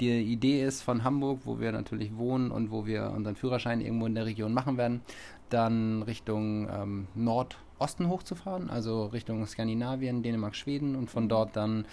Die 0.00 0.10
Idee 0.10 0.64
ist 0.64 0.82
von 0.82 1.04
Hamburg, 1.04 1.40
wo 1.44 1.60
wir 1.60 1.70
natürlich 1.70 2.16
wohnen 2.16 2.50
und 2.50 2.70
wo 2.72 2.86
wir 2.86 3.12
unseren 3.14 3.36
Führerschein 3.36 3.80
irgendwo 3.80 4.06
in 4.06 4.14
der 4.14 4.24
Region 4.26 4.52
machen 4.52 4.76
werden, 4.76 5.02
dann 5.50 6.02
Richtung 6.02 6.68
ähm, 6.70 7.06
Nordosten 7.14 8.08
hochzufahren, 8.08 8.70
also 8.70 9.04
Richtung 9.06 9.46
Skandinavien, 9.46 10.22
Dänemark, 10.22 10.56
Schweden 10.56 10.96
und 10.96 11.10
von 11.10 11.28
dort 11.28 11.54
dann, 11.54 11.84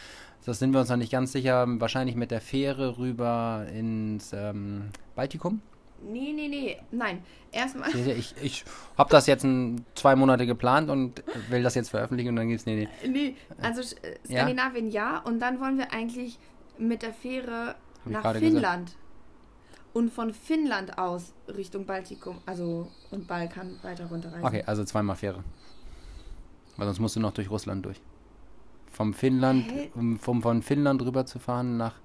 das 0.45 0.57
sind 0.59 0.71
wir 0.73 0.79
uns 0.79 0.89
noch 0.89 0.97
nicht 0.97 1.11
ganz 1.11 1.33
sicher, 1.33 1.65
wahrscheinlich 1.79 2.15
mit 2.15 2.31
der 2.31 2.41
Fähre 2.41 2.97
rüber 2.97 3.67
ins 3.71 4.31
ähm, 4.33 4.85
Baltikum. 5.15 5.61
Nee, 6.03 6.34
nee, 6.34 6.48
nee. 6.48 6.77
Nein. 6.91 7.24
Erstmal. 7.51 7.89
Ich, 7.96 8.08
ich, 8.08 8.36
ich 8.41 8.65
habe 8.98 9.10
das 9.10 9.27
jetzt 9.27 9.44
ein, 9.44 9.86
zwei 9.96 10.15
Monate 10.15 10.46
geplant 10.46 10.89
und 10.89 11.24
will 11.50 11.63
das 11.63 11.75
jetzt 11.75 11.89
veröffentlichen 11.89 12.29
und 12.29 12.36
dann 12.36 12.48
gibt's 12.48 12.65
nee, 12.65 12.88
nee. 13.03 13.10
Nee, 13.10 13.36
also 13.62 13.82
äh, 13.82 14.18
Skandinavien 14.25 14.89
ja. 14.89 15.20
und 15.20 15.39
dann 15.39 15.60
wollen 15.60 15.77
wir 15.77 15.91
eigentlich 15.91 16.38
mit 16.77 17.01
der 17.01 17.13
Fähre 17.13 17.75
ich 18.06 18.12
nach 18.12 18.22
gerade 18.22 18.39
gesagt. 18.39 18.53
Finnland. 18.53 18.96
Und 19.91 20.13
von 20.13 20.34
Finnland 20.34 20.98
aus 21.00 21.34
Richtung 21.48 21.86
Baltikum, 21.86 22.38
also 22.46 22.91
und 23.10 23.27
Balkan 23.27 23.79
weiter 23.82 24.06
runterreisen. 24.06 24.46
Okay, 24.46 24.63
also 24.65 24.84
zweimal 24.84 25.15
Fähre. 25.15 25.44
Weil 26.77 26.86
sonst 26.86 27.00
musst 27.00 27.15
du 27.15 27.20
noch 27.20 27.34
durch 27.34 27.50
Russland 27.50 27.86
durch. 27.86 28.00
Vom 28.91 29.13
Finnland, 29.13 29.70
Hä? 29.72 29.91
um 29.96 30.20
vom, 30.20 30.41
von 30.41 30.62
Finnland 30.62 31.01
rüber 31.01 31.25
zu 31.25 31.39
fahren 31.39 31.77
nach. 31.77 31.96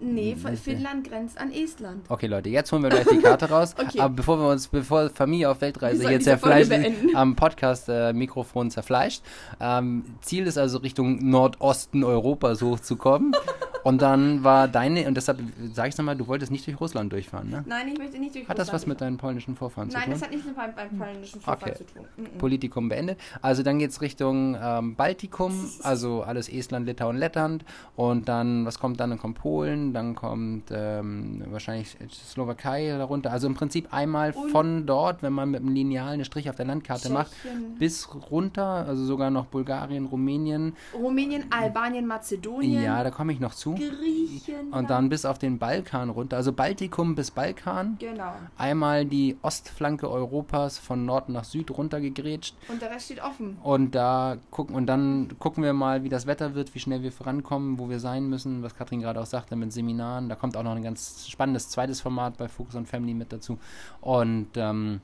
Nee, 0.00 0.36
nicht. 0.42 0.62
Finnland 0.62 1.08
grenzt 1.08 1.38
an 1.38 1.52
Estland. 1.52 2.08
Okay, 2.08 2.26
Leute, 2.26 2.48
jetzt 2.48 2.70
holen 2.72 2.82
wir 2.82 2.90
gleich 2.90 3.06
die 3.06 3.18
Karte 3.18 3.48
raus. 3.50 3.74
Okay. 3.88 4.00
Aber 4.00 4.14
bevor 4.14 4.38
wir 4.38 4.48
uns, 4.48 4.68
bevor 4.68 5.08
Familie 5.10 5.48
auf 5.50 5.60
Weltreise 5.60 6.00
hier 6.08 6.20
Folge 6.20 6.24
zerfleischt, 6.24 6.72
am 7.14 7.36
Podcast 7.36 7.88
äh, 7.88 8.12
Mikrofon 8.12 8.70
zerfleischt. 8.70 9.22
Ähm, 9.60 10.04
Ziel 10.20 10.46
ist 10.46 10.58
also 10.58 10.78
Richtung 10.78 11.30
Nordosten 11.30 12.02
Europas 12.02 12.60
hochzukommen. 12.60 13.32
und 13.88 14.02
dann 14.02 14.44
war 14.44 14.68
deine, 14.68 15.06
und 15.08 15.14
deshalb 15.16 15.38
sage 15.72 15.88
ich 15.88 15.96
nochmal, 15.96 16.14
du 16.16 16.26
wolltest 16.26 16.52
nicht 16.52 16.66
durch 16.66 16.78
Russland 16.78 17.10
durchfahren, 17.10 17.48
ne? 17.48 17.64
Nein, 17.66 17.88
ich 17.88 17.98
möchte 17.98 18.18
nicht 18.18 18.34
durch 18.34 18.46
Hat 18.48 18.58
das 18.58 18.68
was 18.68 18.74
Russland 18.74 18.88
mit 18.88 19.00
deinen 19.00 19.16
polnischen 19.16 19.56
Vorfahren 19.56 19.88
Nein, 19.88 20.02
zu 20.04 20.10
das 20.10 20.18
tun? 20.18 20.24
hat 20.26 20.30
nichts 20.34 20.46
mit 20.46 20.56
meinem, 20.56 20.74
meinem 20.74 20.98
polnischen 20.98 21.40
Vorfahren 21.40 21.72
Okay. 21.72 21.84
zu 21.86 21.94
tun. 21.94 22.04
Mhm. 22.18 22.38
Politikum 22.38 22.88
beendet. 22.90 23.18
Also 23.40 23.62
dann 23.62 23.78
geht 23.78 23.90
es 23.90 24.02
Richtung 24.02 24.56
ähm, 24.60 24.94
Baltikum, 24.94 25.52
also 25.82 26.22
alles 26.22 26.50
Estland, 26.50 26.84
Litauen, 26.86 27.16
Lettland. 27.16 27.64
Und 27.96 28.28
dann, 28.28 28.66
was 28.66 28.78
kommt 28.78 29.00
dann? 29.00 29.08
Dann 29.08 29.18
kommt 29.18 29.38
Polen, 29.38 29.94
dann 29.94 30.14
kommt 30.14 30.64
ähm, 30.70 31.42
wahrscheinlich 31.50 31.96
Slowakei 32.12 32.88
darunter. 32.98 33.32
Also 33.32 33.46
im 33.46 33.54
Prinzip 33.54 33.92
einmal 33.94 34.32
Und- 34.32 34.50
von 34.50 34.84
dort, 34.86 35.22
wenn 35.22 35.32
man 35.32 35.50
mit 35.50 35.60
dem 35.60 35.72
Lineal 35.72 36.08
eine 36.12 36.24
Strich 36.26 36.50
auf 36.50 36.56
der 36.56 36.66
Landkarte 36.66 37.10
macht, 37.10 37.32
Tschechien, 37.42 37.76
bis 37.78 38.08
runter, 38.30 38.84
also 38.86 39.04
sogar 39.06 39.30
noch 39.30 39.46
Bulgarien, 39.46 40.04
Rumänien. 40.06 40.74
Rumänien, 40.94 41.44
Albanien, 41.50 42.06
Mazedonien, 42.06 42.82
Ja, 42.82 43.02
da 43.02 43.10
komme 43.10 43.32
ich 43.32 43.40
noch 43.40 43.54
zu. 43.54 43.77
Griechenland. 43.78 44.74
Und 44.74 44.90
dann 44.90 45.08
bis 45.08 45.24
auf 45.24 45.38
den 45.38 45.58
Balkan 45.58 46.10
runter, 46.10 46.36
also 46.36 46.52
Baltikum 46.52 47.14
bis 47.14 47.30
Balkan. 47.30 47.96
Genau. 47.98 48.32
Einmal 48.56 49.04
die 49.04 49.36
Ostflanke 49.42 50.10
Europas 50.10 50.78
von 50.78 51.04
Nord 51.04 51.28
nach 51.28 51.44
Süd 51.44 51.70
runtergegrätscht. 51.70 52.54
Und 52.68 52.82
der 52.82 52.90
Rest 52.90 53.06
steht 53.06 53.22
offen. 53.22 53.58
Und 53.62 53.94
da 53.94 54.36
gucken 54.50 54.74
und 54.74 54.86
dann 54.86 55.36
gucken 55.38 55.62
wir 55.62 55.72
mal, 55.72 56.04
wie 56.04 56.08
das 56.08 56.26
Wetter 56.26 56.54
wird, 56.54 56.74
wie 56.74 56.80
schnell 56.80 57.02
wir 57.02 57.12
vorankommen, 57.12 57.78
wo 57.78 57.88
wir 57.88 58.00
sein 58.00 58.28
müssen, 58.28 58.62
was 58.62 58.74
Katrin 58.74 59.00
gerade 59.00 59.20
auch 59.20 59.26
sagte 59.26 59.56
mit 59.56 59.72
Seminaren. 59.72 60.28
Da 60.28 60.34
kommt 60.34 60.56
auch 60.56 60.62
noch 60.62 60.74
ein 60.74 60.82
ganz 60.82 61.28
spannendes 61.28 61.68
zweites 61.68 62.00
Format 62.00 62.36
bei 62.36 62.48
Focus 62.48 62.74
on 62.76 62.86
Family 62.86 63.14
mit 63.14 63.32
dazu. 63.32 63.58
Und 64.00 64.48
ähm, 64.56 65.00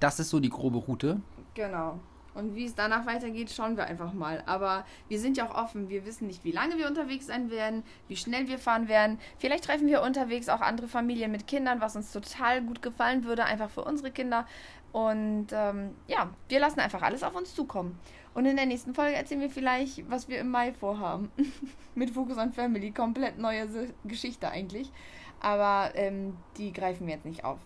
das 0.00 0.20
ist 0.20 0.30
so 0.30 0.40
die 0.40 0.50
grobe 0.50 0.78
Route. 0.78 1.20
Genau. 1.54 1.98
Und 2.38 2.54
wie 2.54 2.66
es 2.66 2.76
danach 2.76 3.04
weitergeht, 3.04 3.50
schauen 3.50 3.76
wir 3.76 3.86
einfach 3.86 4.12
mal. 4.12 4.44
Aber 4.46 4.84
wir 5.08 5.18
sind 5.18 5.36
ja 5.36 5.48
auch 5.48 5.54
offen. 5.56 5.88
Wir 5.88 6.06
wissen 6.06 6.28
nicht, 6.28 6.44
wie 6.44 6.52
lange 6.52 6.78
wir 6.78 6.86
unterwegs 6.86 7.26
sein 7.26 7.50
werden, 7.50 7.82
wie 8.06 8.16
schnell 8.16 8.46
wir 8.46 8.58
fahren 8.58 8.86
werden. 8.86 9.18
Vielleicht 9.38 9.64
treffen 9.64 9.88
wir 9.88 10.02
unterwegs 10.02 10.48
auch 10.48 10.60
andere 10.60 10.86
Familien 10.86 11.32
mit 11.32 11.48
Kindern, 11.48 11.80
was 11.80 11.96
uns 11.96 12.12
total 12.12 12.62
gut 12.62 12.80
gefallen 12.80 13.24
würde, 13.24 13.44
einfach 13.44 13.70
für 13.70 13.82
unsere 13.82 14.12
Kinder. 14.12 14.46
Und 14.92 15.48
ähm, 15.52 15.96
ja, 16.06 16.30
wir 16.48 16.60
lassen 16.60 16.78
einfach 16.78 17.02
alles 17.02 17.24
auf 17.24 17.34
uns 17.34 17.56
zukommen. 17.56 17.98
Und 18.34 18.46
in 18.46 18.54
der 18.54 18.66
nächsten 18.66 18.94
Folge 18.94 19.16
erzählen 19.16 19.40
wir 19.40 19.50
vielleicht, 19.50 20.08
was 20.08 20.28
wir 20.28 20.38
im 20.38 20.50
Mai 20.50 20.72
vorhaben. 20.72 21.32
mit 21.96 22.10
Focus 22.10 22.38
on 22.38 22.52
Family. 22.52 22.92
Komplett 22.92 23.38
neue 23.38 23.66
Geschichte 24.04 24.48
eigentlich. 24.48 24.92
Aber 25.40 25.90
ähm, 25.94 26.36
die 26.56 26.72
greifen 26.72 27.08
wir 27.08 27.14
jetzt 27.14 27.26
nicht 27.26 27.44
auf. 27.44 27.58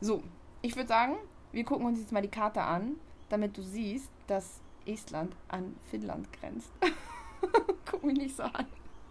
So, 0.00 0.22
ich 0.62 0.76
würde 0.76 0.88
sagen, 0.88 1.16
wir 1.50 1.64
gucken 1.64 1.86
uns 1.86 1.98
jetzt 1.98 2.12
mal 2.12 2.22
die 2.22 2.28
Karte 2.28 2.62
an, 2.62 2.96
damit 3.28 3.56
du 3.56 3.62
siehst, 3.62 4.10
dass 4.30 4.60
Estland 4.86 5.34
an 5.48 5.76
Finnland 5.90 6.32
grenzt. 6.32 6.70
Guck 7.90 8.04
mich 8.04 8.16
nicht 8.16 8.36
so 8.36 8.44
an. 8.44 8.66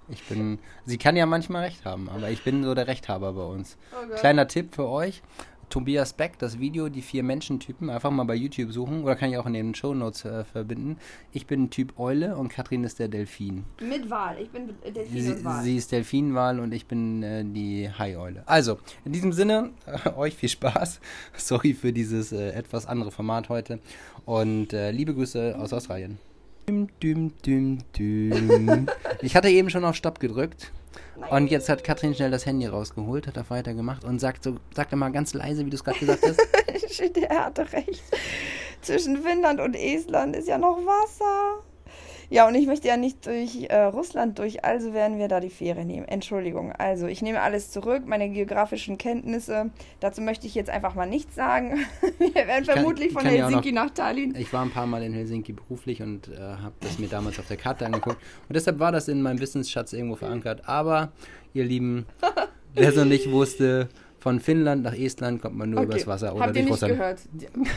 Ich 0.08 0.24
bin, 0.24 0.60
sie 0.86 0.98
kann 0.98 1.16
ja 1.16 1.26
manchmal 1.26 1.66
recht 1.66 1.86
haben, 1.86 2.10
aber 2.10 2.30
ich 2.30 2.44
bin 2.44 2.64
so 2.64 2.74
der 2.74 2.88
Rechthaber 2.88 3.34
bei 3.34 3.44
uns. 3.44 3.78
Oh. 3.92 4.16
Kleiner 4.16 4.48
Tipp 4.48 4.74
für 4.74 4.88
euch. 4.88 5.22
Tobias 5.70 6.14
Beck, 6.14 6.40
das 6.40 6.60
Video, 6.60 6.90
die 6.90 7.02
vier 7.02 7.24
Menschentypen, 7.24 7.90
einfach 7.90 8.10
mal 8.12 8.24
bei 8.24 8.36
YouTube 8.36 8.72
suchen 8.72 9.04
oder 9.04 9.16
kann 9.16 9.30
ich 9.32 9.38
auch 9.38 9.46
in 9.46 9.54
den 9.54 9.76
Shownotes 9.76 10.26
äh, 10.26 10.44
verbinden. 10.44 10.98
Ich 11.32 11.46
bin 11.46 11.70
Typ 11.70 12.00
Eule 12.00 12.36
und 12.38 12.50
Katrin 12.50 12.84
ist 12.84 13.00
der 13.00 13.08
Delfin. 13.08 13.66
Mit 13.82 14.10
Wahl. 14.10 14.38
Ich 14.42 14.50
bin 14.50 14.70
Delfin 14.84 15.22
Sie, 15.22 15.32
und 15.32 15.44
Wahl. 15.44 15.64
sie 15.64 15.78
ist 15.78 15.92
Delfinwal 15.92 16.60
und 16.60 16.74
ich 16.74 16.86
bin 16.88 17.22
äh, 17.24 17.44
die 17.46 17.90
Haieule. 17.90 18.44
Also, 18.48 18.80
in 19.06 19.12
diesem 19.12 19.32
Sinne, 19.32 19.70
euch 20.18 20.36
viel 20.36 20.50
Spaß. 20.50 21.00
Sorry 21.38 21.74
für 21.74 21.94
dieses 21.94 22.32
äh, 22.32 22.50
etwas 22.52 22.86
andere 22.86 23.12
Format 23.12 23.50
heute. 23.50 23.80
Und 24.26 24.74
äh, 24.74 24.92
liebe 24.92 25.14
Grüße 25.14 25.56
aus 25.58 25.72
Australien. 25.74 26.18
Düm, 26.68 26.88
düm, 27.02 27.32
düm, 27.46 27.78
düm. 27.98 28.88
Ich 29.22 29.36
hatte 29.36 29.50
eben 29.50 29.70
schon 29.70 29.84
auf 29.84 29.96
Stopp 29.96 30.20
gedrückt. 30.20 30.72
Und 31.30 31.52
jetzt 31.52 31.70
hat 31.70 31.84
Katrin 31.84 32.16
schnell 32.16 32.32
das 32.32 32.46
Handy 32.46 32.66
rausgeholt, 32.66 33.28
hat 33.28 33.38
auf 33.38 33.50
weitergemacht 33.50 34.04
und 34.04 34.20
sagt 34.20 34.44
so, 34.44 34.58
sagt 34.74 34.92
mal 34.94 35.12
ganz 35.12 35.34
leise, 35.34 35.66
wie 35.66 35.70
du 35.70 35.76
es 35.76 35.84
gerade 35.84 36.00
gesagt 36.00 36.24
hast. 36.24 36.40
Der 37.16 37.46
hatte 37.46 37.72
recht. 37.72 38.04
Zwischen 38.82 39.18
Finnland 39.24 39.60
und 39.60 39.76
Estland 39.76 40.36
ist 40.36 40.48
ja 40.48 40.58
noch 40.58 40.78
Wasser. 40.78 41.64
Ja, 42.32 42.48
und 42.48 42.54
ich 42.54 42.68
möchte 42.68 42.88
ja 42.88 42.96
nicht 42.96 43.26
durch 43.26 43.66
äh, 43.70 43.76
Russland 43.86 44.38
durch, 44.38 44.64
also 44.64 44.94
werden 44.94 45.18
wir 45.18 45.28
da 45.28 45.40
die 45.40 45.50
Fähre 45.50 45.84
nehmen. 45.84 46.08
Entschuldigung. 46.08 46.72
Also, 46.74 47.08
ich 47.08 47.22
nehme 47.24 47.42
alles 47.42 47.72
zurück, 47.72 48.04
meine 48.06 48.30
geografischen 48.30 49.00
Kenntnisse. 49.00 49.72
Dazu 50.00 50.22
möchte 50.22 50.46
ich 50.46 50.54
jetzt 50.54 50.70
einfach 50.70 50.94
mal 50.94 51.08
nichts 51.08 51.34
sagen. 51.36 51.80
wir 52.20 52.34
werden 52.36 52.66
kann- 52.66 52.76
vermutlich 52.76 53.12
von 53.14 53.26
ja 53.26 53.32
Helsinki 53.32 53.72
nach 53.72 53.90
Tallinn. 53.90 54.36
Ich 54.38 54.54
war 54.54 54.62
ein 54.64 54.70
paar 54.70 54.86
Mal 54.86 55.02
in 55.02 55.14
Helsinki 55.14 55.54
beruflich 55.54 56.02
und 56.04 56.28
äh, 56.28 56.38
habe 56.40 56.74
das 56.82 57.00
mir 57.00 57.08
damals 57.10 57.40
auf 57.40 57.48
der 57.48 57.58
Karte 57.58 57.86
angeguckt. 57.88 58.18
Und 58.48 58.56
deshalb 58.56 58.78
war 58.80 58.92
das 58.92 59.08
in 59.08 59.22
meinem 59.24 59.40
Wissensschatz 59.40 59.94
irgendwo 59.94 60.16
verankert. 60.16 60.70
Aber, 60.70 61.12
ihr 61.54 61.64
Lieben, 61.66 62.06
wer 62.76 62.90
es 62.90 62.96
noch 62.96 63.06
nicht 63.06 63.32
wusste, 63.32 63.90
von 64.20 64.40
Finnland 64.40 64.84
nach 64.84 64.94
Estland 64.94 65.42
kommt 65.42 65.56
man 65.58 65.72
nur 65.72 65.82
übers 65.82 66.06
Wasser 66.06 66.36
oder 66.36 66.46
Habt 66.46 66.56
ihr 66.58 66.66
durch 66.66 66.82
nicht 66.82 66.92
Russland. 66.92 66.94
gehört? 66.94 67.70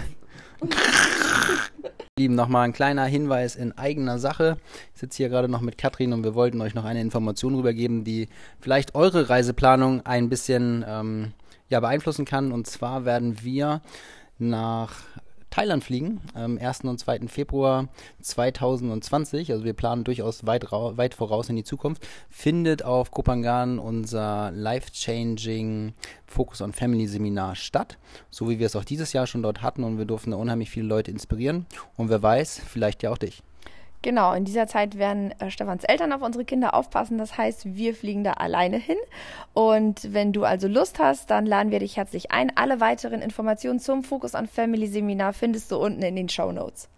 Lieben, 2.19 2.35
nochmal 2.35 2.67
ein 2.67 2.73
kleiner 2.73 3.05
Hinweis 3.05 3.57
in 3.57 3.77
eigener 3.79 4.19
Sache. 4.19 4.59
Ich 4.95 5.01
sitze 5.01 5.17
hier 5.19 5.29
gerade 5.29 5.49
noch 5.49 5.61
mit 5.61 5.79
Katrin 5.79 6.13
und 6.13 6.25
wir 6.25 6.35
wollten 6.35 6.61
euch 6.61 6.75
noch 6.75 6.85
eine 6.85 7.01
Information 7.01 7.55
rübergeben, 7.55 8.05
die 8.05 8.29
vielleicht 8.61 8.95
eure 8.95 9.29
Reiseplanung 9.29 10.05
ein 10.05 10.29
bisschen 10.29 10.85
ähm, 10.87 11.33
ja, 11.69 11.81
beeinflussen 11.81 12.25
kann. 12.25 12.53
Und 12.53 12.67
zwar 12.67 13.05
werden 13.05 13.43
wir 13.43 13.81
nach 14.39 14.95
Thailand 15.53 15.85
fliegen, 15.85 16.23
am 16.33 16.57
1. 16.57 16.85
und 16.85 16.99
2. 16.99 17.29
Februar 17.29 17.89
2020. 18.23 19.53
Also 19.53 19.65
wir 19.65 19.75
planen 19.75 20.03
durchaus 20.03 20.47
weit, 20.47 20.73
weit 20.73 21.13
voraus 21.13 21.51
in 21.51 21.57
die 21.57 21.63
Zukunft. 21.63 22.09
Findet 22.31 22.83
auf 22.83 23.11
Kopangan 23.11 23.79
unser 23.79 24.51
Life-Changing 24.51 25.93
Focus 26.27 26.63
on 26.63 26.73
Family 26.73 27.07
Seminar 27.07 27.55
statt. 27.55 27.99
So 28.31 28.49
wie 28.49 28.59
wir 28.59 28.65
es 28.65 28.77
auch 28.77 28.85
dieses 28.85 29.13
Jahr 29.13 29.27
schon 29.27 29.43
dort 29.43 29.61
hatten 29.61 29.85
und 29.85 29.99
wir 29.99 30.07
durften 30.07 30.31
da 30.31 30.39
unheimlich 30.39 30.71
viele 30.71 30.87
Leute 30.87 31.11
inspirieren. 31.11 31.67
Und 31.99 32.09
wer 32.09 32.23
weiß, 32.23 32.63
vielleicht 32.67 33.03
ja 33.03 33.11
auch 33.11 33.19
dich. 33.19 33.43
Genau, 34.03 34.33
in 34.33 34.45
dieser 34.45 34.67
Zeit 34.67 34.99
werden 34.99 35.33
äh, 35.39 35.49
Stefans 35.49 35.85
Eltern 35.85 36.13
auf 36.13 36.23
unsere 36.23 36.45
Kinder 36.45 36.75
aufpassen. 36.75 37.19
Das 37.19 37.39
heißt, 37.39 37.77
wir 37.77 37.95
fliegen 37.95 38.25
da 38.25 38.33
alleine 38.33 38.77
hin. 38.77 38.97
Und 39.55 40.13
wenn 40.13 40.33
du 40.33 40.45
also 40.45 40.67
Lust 40.67 40.99
hast, 40.99 41.31
dann 41.31 41.47
laden 41.47 41.71
wir 41.71 41.79
dich 41.79 41.97
herzlich 41.97 42.33
ein. 42.33 42.51
Alle 42.57 42.81
weiteren 42.81 43.23
Informationen 43.23 43.79
zum 43.79 44.03
Focus 44.03 44.35
on 44.35 44.49
Family 44.49 44.89
Seminar 44.89 45.33
findest 45.33 45.71
du 45.71 45.77
unten 45.77 46.03
in 46.03 46.17
den 46.17 46.29
Show 46.29 46.51
Notes. 46.51 46.89